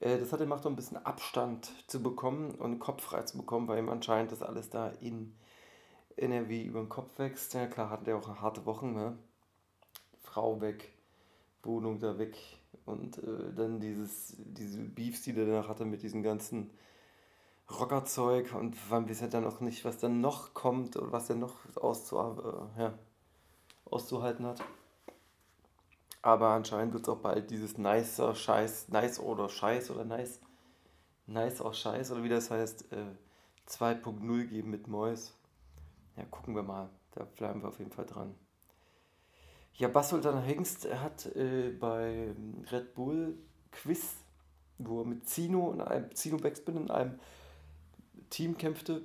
Äh, 0.00 0.18
das 0.18 0.32
hat 0.32 0.40
gemacht, 0.40 0.64
um 0.64 0.72
ein 0.72 0.76
bisschen 0.76 1.04
Abstand 1.04 1.70
zu 1.86 2.02
bekommen 2.02 2.52
und 2.52 2.78
Kopf 2.78 3.02
frei 3.02 3.22
zu 3.24 3.36
bekommen, 3.36 3.68
weil 3.68 3.80
ihm 3.80 3.90
anscheinend 3.90 4.32
das 4.32 4.42
alles 4.42 4.70
da 4.70 4.88
in 4.88 5.36
NRW 6.16 6.62
über 6.62 6.80
den 6.80 6.88
Kopf 6.88 7.18
wächst. 7.18 7.52
Ja, 7.52 7.66
klar, 7.66 7.90
hatten 7.90 8.06
der 8.06 8.16
auch 8.16 8.40
harte 8.40 8.64
Wochen, 8.64 8.94
ne? 8.94 9.18
Frau 10.22 10.62
weg, 10.62 10.90
Wohnung 11.62 11.98
da 11.98 12.18
weg 12.18 12.38
und 12.84 13.18
äh, 13.18 13.52
dann 13.54 13.80
dieses, 13.80 14.36
diese 14.38 14.80
Beefs, 14.80 15.22
die 15.22 15.32
der 15.32 15.46
danach 15.46 15.68
hatte 15.68 15.84
mit 15.84 16.02
diesem 16.02 16.22
ganzen 16.22 16.70
Rockerzeug 17.70 18.52
und 18.54 18.76
man 18.90 19.08
weiß 19.08 19.20
ja 19.20 19.26
dann 19.28 19.46
auch 19.46 19.60
nicht, 19.60 19.84
was 19.84 19.98
dann 19.98 20.20
noch 20.20 20.54
kommt 20.54 20.96
oder 20.96 21.12
was 21.12 21.30
er 21.30 21.36
noch 21.36 21.56
auszu 21.76 22.16
äh, 22.16 22.80
ja, 22.80 22.94
auszuhalten 23.84 24.46
hat. 24.46 24.62
Aber 26.22 26.48
anscheinend 26.48 26.92
wird 26.92 27.04
es 27.04 27.08
auch 27.08 27.18
bald 27.18 27.50
dieses 27.50 27.78
nicer 27.78 28.34
Scheiß, 28.34 28.88
nice 28.88 29.20
oder 29.20 29.48
Scheiß 29.48 29.90
oder 29.90 30.04
nice, 30.04 30.40
nice 31.26 31.60
auch 31.60 31.74
Scheiß 31.74 32.10
oder 32.10 32.22
wie 32.22 32.28
das 32.28 32.50
heißt, 32.50 32.92
äh, 32.92 33.06
2.0 33.68 34.46
geben 34.46 34.70
mit 34.70 34.88
Mois. 34.88 35.32
Ja, 36.16 36.24
gucken 36.24 36.54
wir 36.54 36.62
mal. 36.62 36.90
Da 37.12 37.24
bleiben 37.24 37.62
wir 37.62 37.68
auf 37.68 37.78
jeden 37.78 37.92
Fall 37.92 38.06
dran. 38.06 38.34
Ja, 39.80 39.88
Basultan 39.88 40.42
Hengst 40.42 40.92
hat 40.92 41.24
äh, 41.34 41.70
bei 41.70 42.34
Red 42.70 42.94
Bull 42.94 43.38
Quiz, 43.72 44.16
wo 44.76 45.00
er 45.00 45.06
mit 45.06 45.26
Zino 45.26 45.72
in 45.72 45.80
einem 45.80 46.14
Zino 46.14 46.36
Backspin 46.36 46.76
in 46.76 46.90
einem 46.90 47.18
Team 48.28 48.58
kämpfte, 48.58 49.00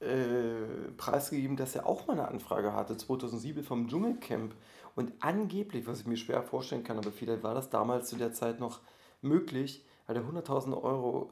äh, 0.00 0.90
preisgegeben, 0.98 1.56
dass 1.56 1.74
er 1.74 1.86
auch 1.86 2.06
mal 2.06 2.12
eine 2.12 2.28
Anfrage 2.28 2.74
hatte, 2.74 2.98
2007 2.98 3.64
vom 3.64 3.88
Dschungelcamp. 3.88 4.54
Und 4.94 5.14
angeblich, 5.20 5.86
was 5.86 6.00
ich 6.00 6.06
mir 6.06 6.18
schwer 6.18 6.42
vorstellen 6.42 6.84
kann, 6.84 6.98
aber 6.98 7.10
vielleicht 7.10 7.42
war 7.42 7.54
das 7.54 7.70
damals 7.70 8.10
zu 8.10 8.16
der 8.16 8.34
Zeit 8.34 8.60
noch 8.60 8.82
möglich, 9.22 9.86
hat 10.06 10.16
er 10.16 10.22
100.000 10.22 10.74
Euro 10.82 11.30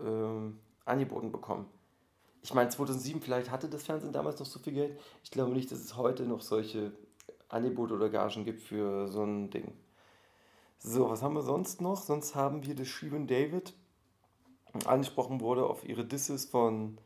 äh, 0.49 0.89
angeboten 0.91 1.31
bekommen. 1.31 1.67
Ich 2.41 2.55
meine, 2.55 2.71
2007 2.71 3.21
vielleicht 3.21 3.51
hatte 3.51 3.69
das 3.69 3.83
Fernsehen 3.83 4.15
damals 4.15 4.41
noch 4.41 4.47
so 4.47 4.59
viel 4.59 4.73
Geld. 4.73 4.99
Ich 5.23 5.31
glaube 5.31 5.53
nicht, 5.53 5.71
dass 5.71 5.79
es 5.81 5.99
heute 5.99 6.23
noch 6.23 6.41
solche 6.41 6.93
Angebote 7.53 7.95
oder 7.95 8.09
Gagen 8.09 8.45
gibt 8.45 8.63
für 8.63 9.09
so 9.09 9.23
ein 9.23 9.51
Ding. 9.51 9.73
So, 10.79 11.11
was 11.11 11.23
haben 11.23 11.35
wir 11.35 11.43
sonst 11.43 11.81
noch? 11.81 12.03
Sonst 12.03 12.35
haben 12.35 12.65
wir 12.67 12.75
das 12.75 12.89
Shivan 12.89 13.27
David 13.27 13.75
angesprochen 14.87 15.41
wurde 15.41 15.67
auf 15.67 15.85
ihre 15.85 16.05
Disses 16.05 16.47
von 16.47 16.99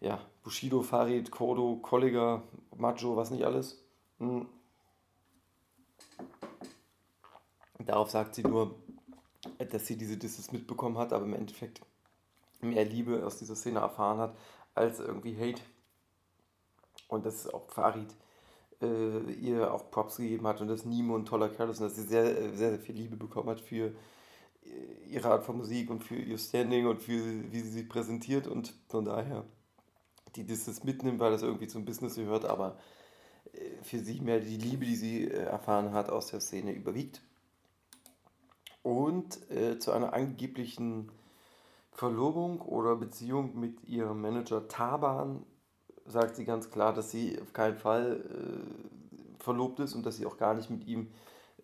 ja, 0.00 0.20
Bushido, 0.42 0.82
Farid, 0.82 1.30
Kodo, 1.30 1.76
Kollega, 1.82 2.42
Macho, 2.76 3.16
was 3.16 3.30
nicht 3.30 3.44
alles. 3.44 3.82
Hm. 4.18 4.48
Darauf 7.78 8.10
sagt 8.10 8.34
sie 8.34 8.42
nur, 8.42 8.76
dass 9.58 9.86
sie 9.86 9.96
diese 9.96 10.16
Disses 10.16 10.52
mitbekommen 10.52 10.96
hat, 10.96 11.12
aber 11.12 11.24
im 11.24 11.34
Endeffekt 11.34 11.80
mehr 12.60 12.84
Liebe 12.84 13.26
aus 13.26 13.38
dieser 13.38 13.56
Szene 13.56 13.80
erfahren 13.80 14.18
hat, 14.18 14.36
als 14.74 15.00
irgendwie 15.00 15.36
Hate. 15.36 15.62
Und 17.08 17.26
dass 17.26 17.52
auch 17.52 17.68
Farid 17.70 18.14
äh, 18.82 19.32
ihr 19.32 19.72
auch 19.72 19.90
Props 19.90 20.16
gegeben 20.16 20.46
hat 20.46 20.60
und 20.60 20.68
dass 20.68 20.84
Nemo 20.84 21.16
ein 21.16 21.24
toller 21.24 21.48
Kerl 21.48 21.70
ist 21.70 21.80
und 21.80 21.86
dass 21.86 21.96
sie 21.96 22.04
sehr, 22.04 22.34
sehr, 22.34 22.70
sehr 22.70 22.78
viel 22.78 22.96
Liebe 22.96 23.16
bekommen 23.16 23.50
hat 23.50 23.60
für 23.60 23.92
ihre 25.08 25.30
Art 25.30 25.44
von 25.44 25.56
Musik 25.56 25.90
und 25.90 26.04
für 26.04 26.16
ihr 26.16 26.38
Standing 26.38 26.86
und 26.86 27.02
für 27.02 27.18
wie 27.50 27.60
sie 27.60 27.70
sich 27.70 27.88
präsentiert 27.88 28.46
und 28.46 28.74
von 28.88 29.04
daher 29.04 29.44
die 30.36 30.46
das 30.46 30.84
mitnimmt, 30.84 31.20
weil 31.20 31.32
das 31.32 31.42
irgendwie 31.42 31.66
zum 31.66 31.84
Business 31.84 32.14
gehört, 32.14 32.44
aber 32.44 32.76
äh, 33.52 33.82
für 33.82 33.98
sie 33.98 34.20
mehr 34.20 34.40
die 34.40 34.56
Liebe, 34.56 34.84
die 34.84 34.96
sie 34.96 35.24
äh, 35.24 35.44
erfahren 35.44 35.92
hat 35.92 36.10
aus 36.10 36.28
der 36.28 36.40
Szene, 36.40 36.72
überwiegt. 36.72 37.22
Und 38.82 39.50
äh, 39.50 39.78
zu 39.78 39.92
einer 39.92 40.12
angeblichen 40.12 41.10
Verlobung 41.92 42.60
oder 42.60 42.96
Beziehung 42.96 43.58
mit 43.58 43.84
ihrem 43.84 44.20
Manager 44.20 44.68
Taban 44.68 45.44
sagt 46.10 46.36
sie 46.36 46.44
ganz 46.44 46.70
klar, 46.70 46.92
dass 46.92 47.10
sie 47.10 47.40
auf 47.40 47.52
keinen 47.52 47.76
Fall 47.76 48.24
äh, 48.30 49.42
verlobt 49.42 49.80
ist 49.80 49.94
und 49.94 50.04
dass 50.04 50.16
sie 50.16 50.26
auch 50.26 50.36
gar 50.36 50.54
nicht 50.54 50.70
mit 50.70 50.86
ihm 50.86 51.08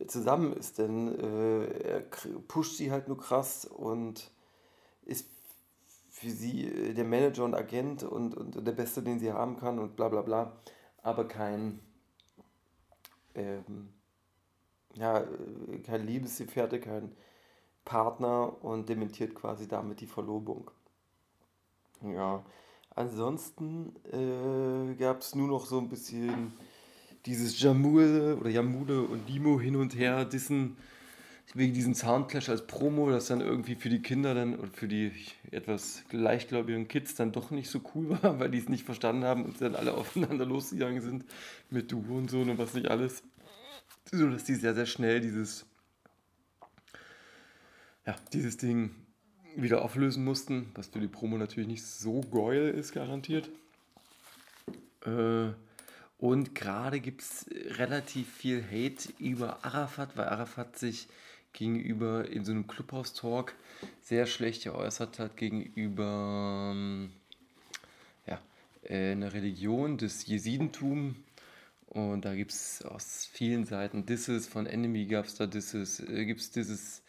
zusammen 0.06 0.52
ist, 0.52 0.78
denn 0.78 1.18
äh, 1.18 1.64
er 1.88 2.00
pusht 2.48 2.76
sie 2.76 2.90
halt 2.90 3.08
nur 3.08 3.18
krass 3.18 3.64
und 3.64 4.30
ist 5.02 5.26
für 6.10 6.30
sie 6.30 6.66
äh, 6.66 6.94
der 6.94 7.04
Manager 7.04 7.44
und 7.44 7.54
Agent 7.54 8.02
und, 8.02 8.36
und 8.36 8.66
der 8.66 8.72
Beste, 8.72 9.02
den 9.02 9.18
sie 9.18 9.32
haben 9.32 9.56
kann 9.56 9.78
und 9.78 9.96
bla 9.96 10.08
bla 10.08 10.22
bla, 10.22 10.52
aber 11.02 11.26
kein, 11.28 11.80
ähm, 13.34 13.88
ja, 14.94 15.20
äh, 15.20 15.78
kein 15.84 16.06
Liebesgefährte, 16.06 16.80
kein 16.80 17.14
Partner 17.84 18.62
und 18.62 18.88
dementiert 18.88 19.34
quasi 19.34 19.68
damit 19.68 20.00
die 20.00 20.06
Verlobung. 20.06 20.70
Ja, 22.02 22.44
ansonsten 22.96 23.94
äh, 24.12 24.94
gab 24.96 25.20
es 25.20 25.34
nur 25.34 25.48
noch 25.48 25.66
so 25.66 25.78
ein 25.78 25.88
bisschen 25.88 26.52
dieses 27.26 27.60
Jamule 27.60 28.36
oder 28.36 28.50
Jamule 28.50 29.02
und 29.02 29.28
Limo 29.28 29.60
hin 29.60 29.76
und 29.76 29.96
her 29.96 30.24
dissen 30.24 30.76
wegen 31.54 31.74
diesem 31.74 31.94
Soundclash 31.94 32.48
als 32.48 32.66
Promo, 32.66 33.10
das 33.10 33.26
dann 33.26 33.40
irgendwie 33.40 33.76
für 33.76 33.88
die 33.88 34.02
Kinder 34.02 34.34
dann 34.34 34.56
und 34.56 34.76
für 34.76 34.88
die 34.88 35.12
etwas 35.50 36.02
leichtgläubigen 36.10 36.88
Kids 36.88 37.14
dann 37.14 37.32
doch 37.32 37.50
nicht 37.50 37.70
so 37.70 37.80
cool 37.94 38.10
war, 38.22 38.38
weil 38.40 38.50
die 38.50 38.58
es 38.58 38.68
nicht 38.68 38.84
verstanden 38.84 39.24
haben 39.24 39.44
und 39.44 39.60
dann 39.60 39.76
alle 39.76 39.94
aufeinander 39.94 40.44
losgegangen 40.44 41.00
sind 41.00 41.24
mit 41.70 41.92
Du 41.92 42.00
und 42.16 42.30
so 42.30 42.40
und 42.40 42.58
was 42.58 42.74
nicht 42.74 42.88
alles. 42.88 43.22
So 44.10 44.28
dass 44.28 44.44
die 44.44 44.54
sehr, 44.54 44.74
sehr 44.74 44.86
schnell 44.86 45.20
dieses, 45.20 45.66
ja, 48.06 48.14
dieses 48.32 48.56
Ding 48.56 48.94
wieder 49.56 49.82
auflösen 49.82 50.24
mussten, 50.24 50.70
was 50.74 50.88
für 50.88 51.00
die 51.00 51.08
Promo 51.08 51.38
natürlich 51.38 51.68
nicht 51.68 51.84
so 51.84 52.20
geil 52.20 52.68
ist, 52.68 52.92
garantiert. 52.92 53.48
Äh, 55.04 55.48
und 56.18 56.54
gerade 56.54 57.00
gibt 57.00 57.22
es 57.22 57.46
relativ 57.78 58.32
viel 58.32 58.62
Hate 58.62 59.12
über 59.18 59.64
Arafat, 59.64 60.16
weil 60.16 60.28
Arafat 60.28 60.78
sich 60.78 61.08
gegenüber 61.52 62.28
in 62.28 62.44
so 62.44 62.52
einem 62.52 62.66
Clubhouse-Talk 62.66 63.54
sehr 64.02 64.26
schlecht 64.26 64.64
geäußert 64.64 65.18
hat 65.18 65.36
gegenüber 65.36 66.72
ähm, 66.74 67.10
ja, 68.26 68.40
äh, 68.82 69.12
einer 69.12 69.32
Religion 69.32 69.98
des 69.98 70.26
Jesidentum. 70.26 71.16
Und 71.86 72.24
da 72.24 72.34
gibt 72.34 72.52
es 72.52 72.84
aus 72.84 73.28
vielen 73.30 73.64
Seiten 73.64 74.04
Disses, 74.06 74.46
von 74.46 74.66
Enemy 74.66 75.06
gab 75.06 75.26
es 75.26 75.34
da 75.34 75.46
Disses, 75.46 76.00
äh, 76.00 76.24
gibt 76.26 76.40
es 76.40 76.50
Disses 76.50 77.02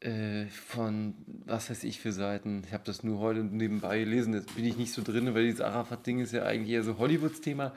äh, 0.00 0.46
von 0.46 1.14
was 1.26 1.70
weiß 1.70 1.84
ich 1.84 2.00
für 2.00 2.12
Seiten. 2.12 2.62
Ich 2.66 2.72
habe 2.72 2.84
das 2.84 3.02
nur 3.02 3.18
heute 3.18 3.42
nebenbei 3.42 4.00
gelesen, 4.00 4.34
jetzt 4.34 4.54
bin 4.54 4.64
ich 4.64 4.76
nicht 4.76 4.92
so 4.92 5.02
drin, 5.02 5.34
weil 5.34 5.46
dieses 5.46 5.60
Arafat-Ding 5.60 6.20
ist 6.20 6.32
ja 6.32 6.44
eigentlich 6.44 6.72
eher 6.72 6.84
so 6.84 6.98
Hollywoods-Thema. 6.98 7.74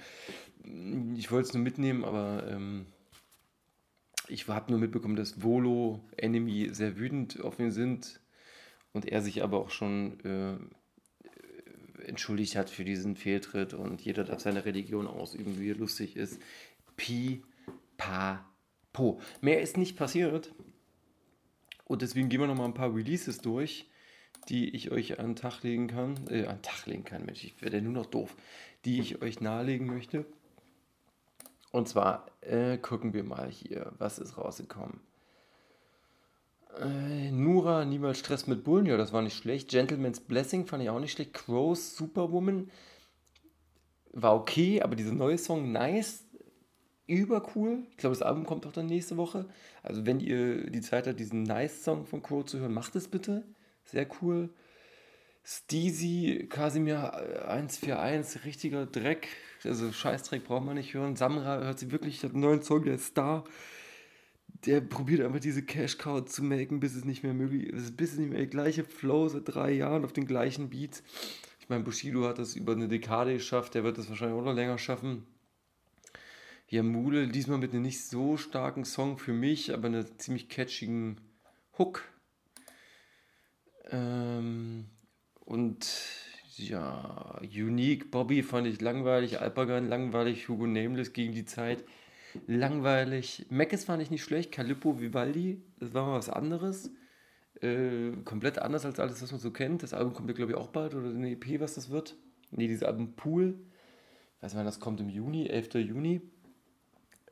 Ich 1.15 1.31
wollte 1.31 1.47
es 1.47 1.53
nur 1.53 1.63
mitnehmen, 1.63 2.03
aber 2.05 2.45
ähm, 2.47 2.85
ich 4.27 4.47
habe 4.47 4.71
nur 4.71 4.79
mitbekommen, 4.79 5.15
dass 5.15 5.41
Volo, 5.41 5.99
Enemy 6.15 6.69
sehr 6.73 6.97
wütend 6.97 7.41
auf 7.41 7.59
ihn 7.59 7.71
sind 7.71 8.21
und 8.93 9.05
er 9.05 9.21
sich 9.21 9.43
aber 9.43 9.59
auch 9.59 9.71
schon 9.71 10.19
äh, 10.23 10.57
entschuldigt 12.05 12.55
hat 12.55 12.69
für 12.69 12.85
diesen 12.85 13.15
Fehltritt 13.15 13.73
und 13.73 14.01
jeder 14.01 14.23
darf 14.23 14.41
seine 14.41 14.65
Religion 14.65 15.07
ausüben, 15.07 15.59
wie 15.59 15.71
er 15.71 15.75
lustig 15.75 16.15
ist. 16.15 16.39
Pi, 16.95 17.43
pa, 17.97 18.45
po. 18.93 19.19
Mehr 19.41 19.61
ist 19.61 19.77
nicht 19.77 19.97
passiert. 19.97 20.53
Und 21.91 22.01
deswegen 22.01 22.29
gehen 22.29 22.39
wir 22.39 22.47
noch 22.47 22.55
mal 22.55 22.63
ein 22.63 22.73
paar 22.73 22.95
Releases 22.95 23.39
durch, 23.39 23.85
die 24.47 24.69
ich 24.69 24.91
euch 24.91 25.19
an 25.19 25.31
den 25.31 25.35
Tag 25.35 25.61
legen 25.61 25.87
kann. 25.87 26.15
Äh, 26.29 26.45
an 26.45 26.59
den 26.59 26.61
Tag 26.61 26.85
legen 26.85 27.03
kann, 27.03 27.25
Mensch, 27.25 27.43
ich 27.43 27.61
werde 27.61 27.81
nur 27.81 27.91
noch 27.91 28.05
doof. 28.05 28.33
Die 28.85 29.01
ich 29.01 29.21
euch 29.21 29.41
nahelegen 29.41 29.87
möchte. 29.87 30.25
Und 31.73 31.89
zwar 31.89 32.27
äh, 32.39 32.77
gucken 32.77 33.13
wir 33.13 33.25
mal 33.25 33.49
hier, 33.51 33.91
was 33.97 34.19
ist 34.19 34.37
rausgekommen. 34.37 35.01
Äh, 36.79 37.29
Nura, 37.31 37.83
niemals 37.83 38.19
Stress 38.19 38.47
mit 38.47 38.63
Bullen, 38.63 38.85
ja, 38.85 38.95
das 38.95 39.11
war 39.11 39.21
nicht 39.21 39.35
schlecht. 39.35 39.69
Gentleman's 39.69 40.21
Blessing 40.21 40.65
fand 40.67 40.83
ich 40.83 40.89
auch 40.89 40.99
nicht 41.01 41.11
schlecht. 41.11 41.33
Crows, 41.33 41.97
Superwoman 41.97 42.71
war 44.13 44.33
okay, 44.33 44.81
aber 44.81 44.95
dieser 44.95 45.11
neue 45.11 45.37
Song, 45.37 45.73
nice, 45.73 46.20
übercool. 47.11 47.83
Ich 47.91 47.97
glaube, 47.97 48.15
das 48.15 48.21
Album 48.23 48.45
kommt 48.45 48.65
auch 48.65 48.71
dann 48.71 48.87
nächste 48.87 49.17
Woche. 49.17 49.45
Also, 49.83 50.05
wenn 50.05 50.19
ihr 50.19 50.69
die 50.69 50.81
Zeit 50.81 51.07
habt, 51.07 51.19
diesen 51.19 51.43
Nice-Song 51.43 52.05
von 52.05 52.21
Crow 52.21 52.45
zu 52.45 52.59
hören, 52.59 52.73
macht 52.73 52.95
es 52.95 53.07
bitte. 53.07 53.43
Sehr 53.85 54.07
cool. 54.21 54.49
Steezy, 55.43 56.47
Casimir 56.49 57.13
141, 57.47 58.45
richtiger 58.45 58.85
Dreck. 58.85 59.27
Also, 59.63 59.91
Scheißdreck 59.91 60.43
braucht 60.43 60.65
man 60.65 60.75
nicht 60.75 60.93
hören. 60.93 61.15
Samra 61.15 61.59
hört 61.59 61.79
sie 61.79 61.91
wirklich, 61.91 62.23
hat 62.23 62.31
einen 62.31 62.41
neuen 62.41 62.61
Song, 62.61 62.83
der 62.83 62.97
Star. 62.97 63.43
Der 64.65 64.81
probiert 64.81 65.21
einfach 65.21 65.39
diese 65.39 65.63
Cash-Cow 65.63 66.25
zu 66.25 66.43
melken, 66.43 66.79
bis 66.79 66.95
es 66.95 67.05
nicht 67.05 67.23
mehr 67.23 67.33
möglich 67.33 67.67
ist. 67.67 67.97
Bis 67.97 68.13
es 68.13 68.19
nicht 68.19 68.29
mehr 68.29 68.39
der 68.39 68.47
gleiche 68.47 68.83
Flow 68.83 69.27
seit 69.27 69.43
drei 69.45 69.71
Jahren 69.71 70.05
auf 70.05 70.13
den 70.13 70.27
gleichen 70.27 70.69
Beats. 70.69 71.03
Ich 71.59 71.69
meine, 71.69 71.83
Bushido 71.83 72.27
hat 72.27 72.37
das 72.37 72.55
über 72.55 72.73
eine 72.73 72.87
Dekade 72.87 73.33
geschafft, 73.33 73.75
der 73.75 73.83
wird 73.83 73.97
das 73.97 74.09
wahrscheinlich 74.09 74.37
auch 74.37 74.43
noch 74.43 74.53
länger 74.53 74.77
schaffen. 74.77 75.25
Jamule, 76.71 77.27
diesmal 77.27 77.57
mit 77.57 77.73
einem 77.73 77.81
nicht 77.81 78.07
so 78.07 78.37
starken 78.37 78.85
Song 78.85 79.17
für 79.17 79.33
mich, 79.33 79.73
aber 79.73 79.87
einer 79.87 80.17
ziemlich 80.17 80.47
catchigen 80.47 81.19
Hook. 81.77 82.03
Ähm, 83.89 84.85
und 85.41 85.85
ja, 86.55 87.41
Unique, 87.41 88.09
Bobby 88.09 88.41
fand 88.41 88.67
ich 88.67 88.79
langweilig, 88.79 89.41
Alpagan 89.41 89.89
langweilig, 89.89 90.47
Hugo 90.47 90.65
Nameless 90.65 91.11
gegen 91.11 91.33
die 91.33 91.43
Zeit 91.43 91.83
langweilig. 92.47 93.47
Meckes 93.49 93.83
fand 93.83 94.01
ich 94.01 94.09
nicht 94.09 94.23
schlecht, 94.23 94.53
Calippo, 94.53 95.01
Vivaldi, 95.01 95.61
das 95.77 95.93
war 95.93 96.05
mal 96.05 96.13
was 96.13 96.29
anderes. 96.29 96.89
Äh, 97.59 98.13
komplett 98.23 98.59
anders 98.59 98.85
als 98.85 98.97
alles, 98.97 99.21
was 99.21 99.31
man 99.33 99.41
so 99.41 99.51
kennt. 99.51 99.83
Das 99.83 99.93
Album 99.93 100.13
kommt 100.13 100.29
ja, 100.29 100.35
glaube 100.35 100.53
ich, 100.53 100.57
auch 100.57 100.69
bald 100.69 100.95
oder 100.95 101.09
eine 101.09 101.31
EP, 101.31 101.59
was 101.59 101.73
das 101.73 101.89
wird. 101.89 102.15
Nee, 102.51 102.67
dieses 102.67 102.83
Album 102.83 103.17
Pool. 103.17 103.59
Weiß 104.39 104.53
man, 104.53 104.63
das 104.63 104.79
kommt 104.79 105.01
im 105.01 105.09
Juni, 105.09 105.47
11. 105.47 105.73
Juni. 105.73 106.21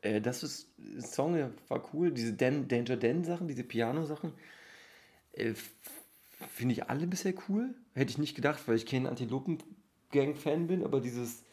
Äh, 0.01 0.21
das 0.21 0.43
ist 0.43 0.69
ein 0.79 1.01
Song, 1.01 1.33
der 1.33 1.51
war 1.67 1.83
cool. 1.93 2.11
Diese 2.11 2.33
Dan, 2.33 2.67
Danger 2.67 2.97
Dan 2.97 3.23
Sachen, 3.23 3.47
diese 3.47 3.63
Piano-Sachen, 3.63 4.33
äh, 5.33 5.53
finde 6.47 6.73
ich 6.73 6.89
alle 6.89 7.07
bisher 7.07 7.33
cool. 7.47 7.75
Hätte 7.93 8.11
ich 8.11 8.17
nicht 8.17 8.35
gedacht, 8.35 8.67
weil 8.67 8.75
ich 8.75 8.85
kein 8.85 9.07
Antilopen-Gang-Fan 9.07 10.67
bin, 10.67 10.83
aber 10.83 11.01
dieses, 11.01 11.43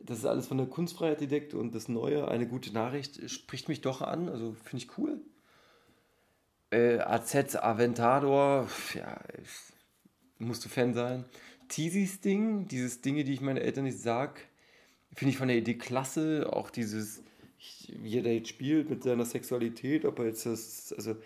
das 0.00 0.18
ist 0.18 0.26
alles 0.26 0.46
von 0.46 0.58
der 0.58 0.66
Kunstfreiheit 0.66 1.18
gedeckt 1.18 1.54
und 1.54 1.74
das 1.74 1.88
Neue, 1.88 2.28
eine 2.28 2.46
gute 2.46 2.72
Nachricht, 2.72 3.28
spricht 3.30 3.68
mich 3.68 3.80
doch 3.80 4.02
an. 4.02 4.28
Also 4.28 4.54
finde 4.64 4.84
ich 4.84 4.98
cool. 4.98 5.20
Äh, 6.70 6.98
AZ 6.98 7.56
Aventador, 7.56 8.68
ja, 8.94 9.20
musst 10.38 10.64
du 10.64 10.68
Fan 10.68 10.94
sein. 10.94 11.24
Teasys 11.68 12.20
Ding, 12.20 12.68
dieses 12.68 13.00
Dinge, 13.00 13.24
die 13.24 13.32
ich 13.32 13.40
meinen 13.40 13.56
Eltern 13.56 13.84
nicht 13.84 13.98
sag, 13.98 14.40
finde 15.14 15.30
ich 15.30 15.38
von 15.38 15.48
der 15.48 15.56
Idee 15.56 15.74
klasse. 15.74 16.48
Auch 16.52 16.70
dieses, 16.70 17.22
wie 17.88 18.18
er 18.18 18.22
da 18.22 18.30
jetzt 18.30 18.48
spielt 18.48 18.90
mit 18.90 19.02
seiner 19.02 19.24
Sexualität, 19.24 20.04
ob 20.04 20.18
er 20.18 20.26
jetzt 20.26 20.46
das, 20.46 20.92
also 20.96 21.16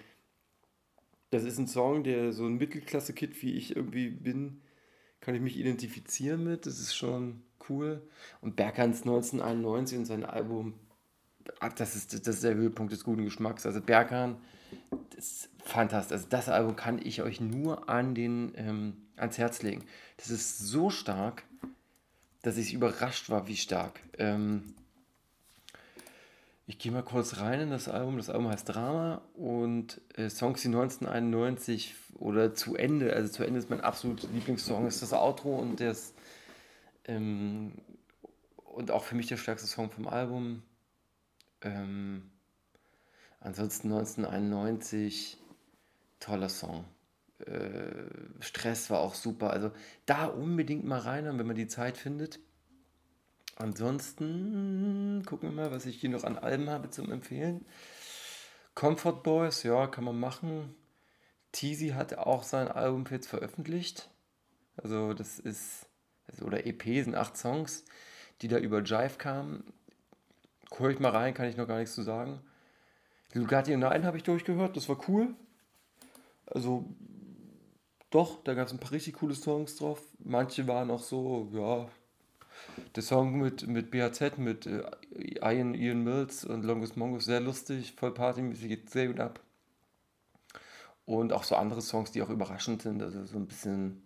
das 1.31 1.45
ist 1.45 1.59
ein 1.59 1.67
Song, 1.67 2.05
der 2.05 2.33
so 2.33 2.47
ein 2.47 2.57
Mittelklasse-Kid 2.57 3.43
wie 3.43 3.55
ich 3.55 3.77
irgendwie 3.77 4.09
bin, 4.09 4.63
kann 5.21 5.35
ich 5.35 5.41
mich 5.41 5.59
identifizieren 5.59 6.45
mit. 6.45 6.67
Das 6.67 6.79
ist 6.79 6.95
schon 6.95 7.43
cool. 7.69 8.03
Und 8.41 8.57
Berghans 8.57 9.03
1991 9.03 9.99
und 9.99 10.05
sein 10.07 10.25
Album, 10.25 10.75
ah, 11.61 11.69
das 11.69 11.97
ist, 11.97 12.27
das 12.27 12.37
ist 12.37 12.45
der 12.45 12.55
Höhepunkt 12.55 12.93
des 12.93 13.05
guten 13.05 13.25
Geschmacks. 13.25 13.67
Also 13.67 13.81
Berghahn, 13.81 14.37
das 15.15 15.27
ist 15.27 15.51
fantastisch. 15.65 16.13
Also 16.13 16.27
das 16.31 16.49
Album 16.49 16.77
kann 16.77 16.99
ich 17.05 17.23
euch 17.23 17.41
nur 17.41 17.89
an 17.89 18.15
den, 18.15 18.53
ähm, 18.57 18.97
ans 19.17 19.39
Herz 19.39 19.63
legen. 19.63 19.85
Das 20.17 20.31
ist 20.31 20.59
so 20.59 20.89
stark, 20.91 21.43
dass 22.43 22.57
ich 22.57 22.73
überrascht 22.73 23.29
war, 23.29 23.49
wie 23.49 23.57
stark. 23.57 24.01
Ähm, 24.17 24.75
ich 26.69 26.79
gehe 26.79 26.93
mal 26.93 27.03
kurz 27.03 27.39
rein 27.39 27.61
in 27.61 27.71
das 27.71 27.89
Album. 27.89 28.19
Das 28.19 28.29
Album 28.29 28.49
heißt 28.49 28.69
Drama 28.69 29.23
und 29.35 30.03
äh, 30.17 30.29
Songs, 30.29 30.61
die 30.61 30.69
1991 30.69 31.95
oder 32.19 32.53
zu 32.53 32.77
Ende, 32.77 33.15
also 33.15 33.33
zu 33.33 33.43
Ende 33.43 33.59
ist 33.59 33.71
mein 33.71 33.81
absoluter 33.81 34.29
Lieblingssong, 34.29 34.87
ist 34.87 35.01
das 35.01 35.15
Outro 35.15 35.57
und 35.57 35.81
das 35.81 36.13
ähm, 37.07 37.73
und 38.65 38.91
auch 38.91 39.05
für 39.05 39.15
mich 39.15 39.29
der 39.29 39.39
stärkste 39.39 39.67
Song 39.67 39.91
vom 39.91 40.09
Album. 40.09 40.63
Ähm, 41.63 42.31
ansonsten 43.41 43.91
1991, 43.91 45.39
toller 46.21 46.51
Song. 46.51 46.85
Äh, 47.47 48.11
Stress 48.41 48.91
war 48.91 49.01
auch 49.01 49.15
super. 49.15 49.51
Also 49.51 49.71
da 50.05 50.27
unbedingt 50.27 50.85
mal 50.85 51.01
rein, 51.01 51.25
wenn 51.25 51.47
man 51.47 51.57
die 51.57 51.67
Zeit 51.67 51.97
findet. 51.97 52.41
Ansonsten 53.59 55.25
gucken 55.27 55.51
wir 55.51 55.65
mal, 55.65 55.73
was 55.73 55.85
ich 55.85 56.01
hier 56.01 56.11
noch 56.11 56.23
an 56.23 56.39
Alben 56.39 56.71
habe 56.71 56.91
zum 56.91 57.11
Empfehlen. 57.11 57.67
Comfort 58.77 59.25
Boys, 59.25 59.65
ja, 59.65 59.89
kann 59.89 60.05
man 60.05 60.19
machen. 60.21 60.77
Teasy 61.51 61.89
hat 61.89 62.17
auch 62.17 62.45
sein 62.45 62.69
Album 62.69 63.05
jetzt 63.11 63.27
veröffentlicht. 63.27 64.11
Also 64.77 65.13
das 65.13 65.41
ist, 65.41 65.89
also, 66.29 66.45
oder 66.45 66.67
EP 66.67 66.85
sind 66.85 67.17
acht 67.17 67.37
Songs, 67.37 67.85
die 68.43 68.49
da 68.49 68.59
über 68.59 68.81
Jive 68.81 69.19
kamen. 69.19 69.65
Hör 70.77 70.91
ich 70.91 71.01
mal 71.01 71.11
rein, 71.11 71.35
kann 71.35 71.49
ich 71.49 71.57
noch 71.57 71.67
gar 71.67 71.79
nichts 71.79 71.97
zu 71.97 72.03
sagen. 72.03 72.41
Lugatti 73.33 73.77
Nine 73.77 74.05
habe 74.05 74.19
ich 74.19 74.23
durchgehört, 74.23 74.77
das 74.77 74.89
war 74.89 75.01
cool. 75.09 75.35
Also 76.47 76.85
doch, 78.11 78.41
da 78.45 78.55
gab 78.55 78.69
es 78.69 78.73
ein 78.73 78.79
paar 78.79 78.93
richtig 78.93 79.15
coole 79.15 79.35
Songs 79.35 79.75
drauf. 79.75 80.01
Manche 80.21 80.69
waren 80.69 80.93
auch 80.93 81.03
so, 81.03 81.51
ja, 81.53 81.89
der 82.95 83.03
Song 83.03 83.39
mit, 83.39 83.67
mit 83.67 83.91
BHZ, 83.91 84.39
mit 84.39 84.67
äh, 84.67 84.83
Ian, 85.41 85.75
Ian 85.75 86.03
Mills 86.03 86.45
und 86.45 86.65
Longest 86.65 86.97
Mongo, 86.97 87.19
sehr 87.19 87.41
lustig, 87.41 87.95
voll 87.97 88.15
partymäßig, 88.15 88.69
geht 88.69 88.91
sehr 88.91 89.09
gut 89.09 89.21
ab. 89.21 89.41
Und 91.05 91.33
auch 91.33 91.45
so 91.45 91.57
andere 91.57 91.81
Songs, 91.81 92.13
die 92.13 92.23
auch 92.23 92.31
überraschend 92.31 92.83
sind, 92.83 93.03
also 93.03 93.25
so 93.25 93.39
ein 93.39 93.47
bisschen 93.47 94.05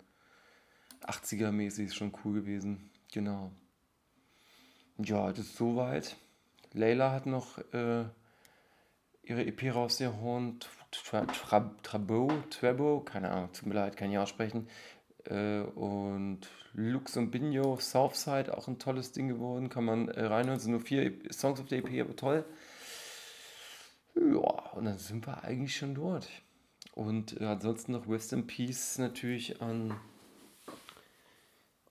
80er-mäßig, 1.02 1.86
ist 1.86 1.96
schon 1.96 2.12
cool 2.24 2.40
gewesen. 2.40 2.90
Genau. 3.12 3.50
Ja, 4.98 5.30
das 5.30 5.40
ist 5.40 5.56
soweit. 5.56 6.16
Layla 6.74 7.12
hat 7.12 7.26
noch 7.26 7.58
äh, 7.72 8.04
ihre 9.22 9.44
EP 9.46 9.74
rausgehauen, 9.74 10.60
Trabo, 11.82 12.30
Trabo, 12.50 13.00
keine 13.00 13.30
Ahnung, 13.30 13.52
tut 13.52 13.66
mir 13.66 13.74
leid, 13.74 13.96
kann 13.96 14.10
ich 14.10 14.18
aussprechen. 14.18 14.68
Äh, 15.26 15.60
und 15.60 16.40
Lux 16.72 17.16
und 17.16 17.30
Binjo, 17.30 17.76
Southside, 17.78 18.56
auch 18.56 18.68
ein 18.68 18.78
tolles 18.78 19.12
Ding 19.12 19.28
geworden. 19.28 19.68
Kann 19.68 19.84
man 19.84 20.08
äh, 20.08 20.24
reinhören. 20.24 20.58
Sind 20.58 20.72
nur 20.72 20.80
vier 20.80 21.12
Songs 21.32 21.60
auf 21.60 21.66
der 21.66 21.78
EP, 21.78 22.00
aber 22.04 22.16
toll. 22.16 22.44
Ja, 24.14 24.70
und 24.72 24.84
dann 24.84 24.98
sind 24.98 25.26
wir 25.26 25.44
eigentlich 25.44 25.76
schon 25.76 25.94
dort. 25.94 26.28
Und 26.94 27.40
äh, 27.40 27.44
ansonsten 27.44 27.92
noch 27.92 28.08
Rest 28.08 28.32
in 28.32 28.46
Peace 28.46 28.98
natürlich 28.98 29.62
an 29.62 29.98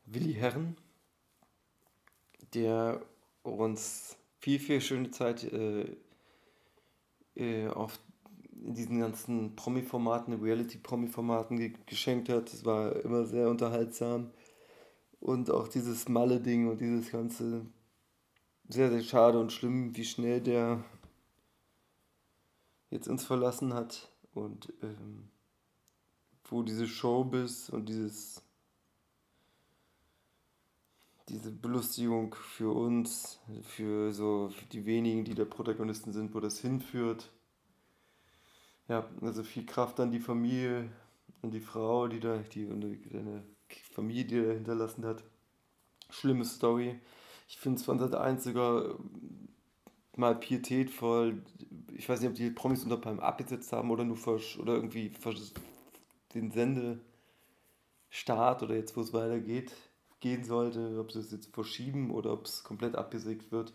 Willi 0.06 0.34
Herren, 0.34 0.78
der 2.54 3.02
uns 3.44 4.18
viel, 4.40 4.60
viel 4.60 4.82
schöne 4.82 5.12
Zeit 5.12 5.44
äh, 5.44 5.96
auf 7.70 7.98
in 8.62 8.76
diesen 8.76 9.00
ganzen 9.00 9.56
Promi-Formaten, 9.56 10.34
Reality-Promi-Formaten 10.34 11.58
ge 11.58 11.74
geschenkt 11.86 12.30
hat. 12.30 12.54
Das 12.54 12.66
war 12.66 12.96
immer 13.04 13.26
sehr 13.26 13.50
unterhaltsam. 13.50 14.32
Und 15.20 15.52
auch 15.52 15.68
dieses 15.68 16.08
Malle-Ding 16.08 16.70
und 16.70 16.80
dieses 16.80 17.12
ganze 17.12 17.66
sehr, 18.68 18.90
sehr 18.90 19.02
schade 19.02 19.40
und 19.40 19.52
schlimm, 19.52 19.96
wie 19.96 20.06
schnell 20.06 20.42
der 20.42 20.84
jetzt 22.90 23.08
uns 23.08 23.24
verlassen 23.24 23.74
hat. 23.74 24.12
Und 24.34 24.72
ähm, 24.82 25.30
wo 26.46 26.64
diese 26.64 26.88
Showbiz 26.88 27.70
und 27.70 27.90
dieses 27.90 28.44
diese 31.30 31.52
Belustigung 31.52 32.36
für 32.36 32.72
uns, 32.72 33.40
für 33.64 34.12
so 34.12 34.50
für 34.50 34.66
die 34.66 34.86
wenigen, 34.86 35.24
die 35.24 35.34
der 35.34 35.46
Protagonisten 35.46 36.12
sind, 36.12 36.34
wo 36.36 36.40
das 36.42 36.60
hinführt 36.60 37.32
ja, 38.88 39.10
also 39.22 39.44
viel 39.44 39.66
Kraft 39.66 40.00
an 40.00 40.12
die 40.12 40.20
Familie, 40.20 40.90
an 41.42 41.52
die 41.52 41.62
Frau, 41.62 42.08
die 42.08 42.20
da, 42.20 42.38
die, 42.38 42.68
eine 42.68 43.44
Familie, 43.94 44.26
die 44.26 44.38
er 44.38 44.54
hinterlassen 44.54 45.06
hat. 45.06 45.24
Schlimme 46.10 46.46
Story. 46.46 47.00
Ich 47.48 47.58
finde 47.58 47.80
es 47.80 47.86
von 47.86 48.00
Seite 48.00 48.20
1 48.20 48.44
sogar 48.44 48.86
äh, 48.86 48.94
mal 50.16 50.36
pietätvoll. 50.36 51.42
Ich 51.96 52.08
weiß 52.10 52.22
nicht, 52.22 52.30
ob 52.30 52.36
die 52.36 52.52
Promis 52.52 52.84
unter 52.84 52.98
Palm 52.98 53.20
abgesetzt 53.20 53.72
haben 53.72 53.92
oder 53.92 54.04
nur 54.04 54.18
versch 54.18 54.58
oder 54.60 54.76
irgendwie 54.76 55.10
versch 55.10 55.54
den 56.34 56.52
Sendestart 56.52 57.04
oder 58.64 58.76
jetzt, 58.76 58.96
wo 58.96 59.02
es 59.02 59.14
weitergeht, 59.14 59.74
gehen 60.20 60.44
sollte, 60.44 61.00
ob 61.00 61.12
sie 61.12 61.20
es 61.20 61.32
jetzt 61.32 61.54
verschieben 61.54 62.12
oder 62.12 62.34
ob 62.34 62.46
es 62.46 62.64
komplett 62.64 62.96
abgesägt 62.96 63.52
wird 63.52 63.74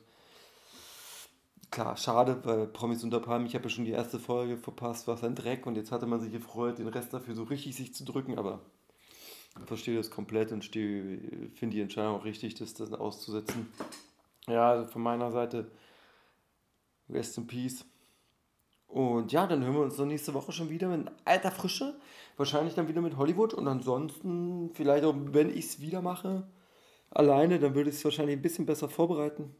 klar, 1.76 1.94
schade, 1.98 2.40
weil 2.44 2.66
Promis 2.66 3.04
unter 3.04 3.20
Palmen, 3.20 3.46
ich 3.46 3.54
habe 3.54 3.64
ja 3.64 3.68
schon 3.68 3.84
die 3.84 3.90
erste 3.90 4.18
Folge 4.18 4.56
verpasst, 4.56 5.06
war 5.08 5.22
ein 5.22 5.34
Dreck 5.34 5.66
und 5.66 5.76
jetzt 5.76 5.92
hatte 5.92 6.06
man 6.06 6.20
sich 6.22 6.32
gefreut, 6.32 6.78
den 6.78 6.88
Rest 6.88 7.12
dafür 7.12 7.34
so 7.34 7.42
richtig 7.42 7.76
sich 7.76 7.92
zu 7.92 8.02
drücken, 8.02 8.38
aber 8.38 8.60
ich 9.60 9.66
verstehe 9.66 9.94
das 9.94 10.10
komplett 10.10 10.52
und 10.52 10.64
finde 10.64 11.74
die 11.74 11.80
Entscheidung 11.82 12.14
auch 12.14 12.24
richtig, 12.24 12.54
das 12.54 12.72
dann 12.72 12.94
auszusetzen. 12.94 13.70
Ja, 14.48 14.70
also 14.70 14.86
von 14.90 15.02
meiner 15.02 15.30
Seite, 15.30 15.70
rest 17.10 17.36
in 17.36 17.46
peace. 17.46 17.84
Und 18.86 19.32
ja, 19.32 19.46
dann 19.46 19.62
hören 19.62 19.74
wir 19.74 19.82
uns 19.82 19.96
dann 19.96 20.08
nächste 20.08 20.32
Woche 20.32 20.52
schon 20.52 20.70
wieder 20.70 20.88
mit 20.88 21.10
alter 21.26 21.50
Frische. 21.50 21.94
Wahrscheinlich 22.38 22.74
dann 22.74 22.88
wieder 22.88 23.02
mit 23.02 23.18
Hollywood 23.18 23.52
und 23.52 23.68
ansonsten, 23.68 24.70
vielleicht 24.72 25.04
auch, 25.04 25.14
wenn 25.14 25.50
ich 25.50 25.66
es 25.66 25.80
wieder 25.82 26.00
mache, 26.00 26.48
alleine, 27.10 27.58
dann 27.58 27.74
würde 27.74 27.90
ich 27.90 27.96
es 27.96 28.04
wahrscheinlich 28.04 28.36
ein 28.36 28.42
bisschen 28.42 28.64
besser 28.64 28.88
vorbereiten. 28.88 29.54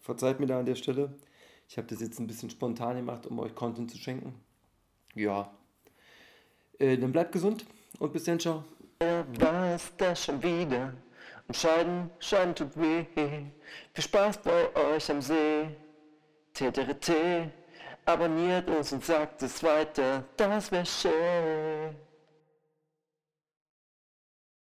Verzeiht 0.00 0.40
mir 0.40 0.46
da 0.46 0.58
an 0.58 0.66
der 0.66 0.74
Stelle. 0.74 1.14
Ich 1.68 1.76
habe 1.76 1.86
das 1.88 2.00
jetzt 2.00 2.18
ein 2.18 2.26
bisschen 2.26 2.50
spontan 2.50 2.96
gemacht, 2.96 3.26
um 3.26 3.38
euch 3.38 3.54
Content 3.54 3.90
zu 3.90 3.98
schenken. 3.98 4.34
Ja. 5.14 5.50
Äh, 6.78 6.98
dann 6.98 7.12
bleibt 7.12 7.32
gesund 7.32 7.64
und 7.98 8.12
bis 8.12 8.24
dann, 8.24 8.38
ciao. 8.38 8.64
War 9.00 9.74
es 9.74 9.92
das 9.96 10.24
schon 10.24 10.42
wieder? 10.42 10.94
Und 11.46 11.56
Scheiden, 11.56 12.10
Scheiden 12.18 12.54
tut 12.54 12.76
weh. 12.76 13.04
Viel 13.14 14.04
Spaß 14.04 14.38
bei 14.38 14.74
euch 14.74 15.10
am 15.10 15.20
See. 15.20 15.68
TTRT, 16.54 17.50
abonniert 18.04 18.70
uns 18.70 18.92
und 18.92 19.04
sagt 19.04 19.42
es 19.42 19.60
weiter, 19.64 20.24
das 20.36 20.70
wäre 20.70 20.86
schön. 20.86 21.96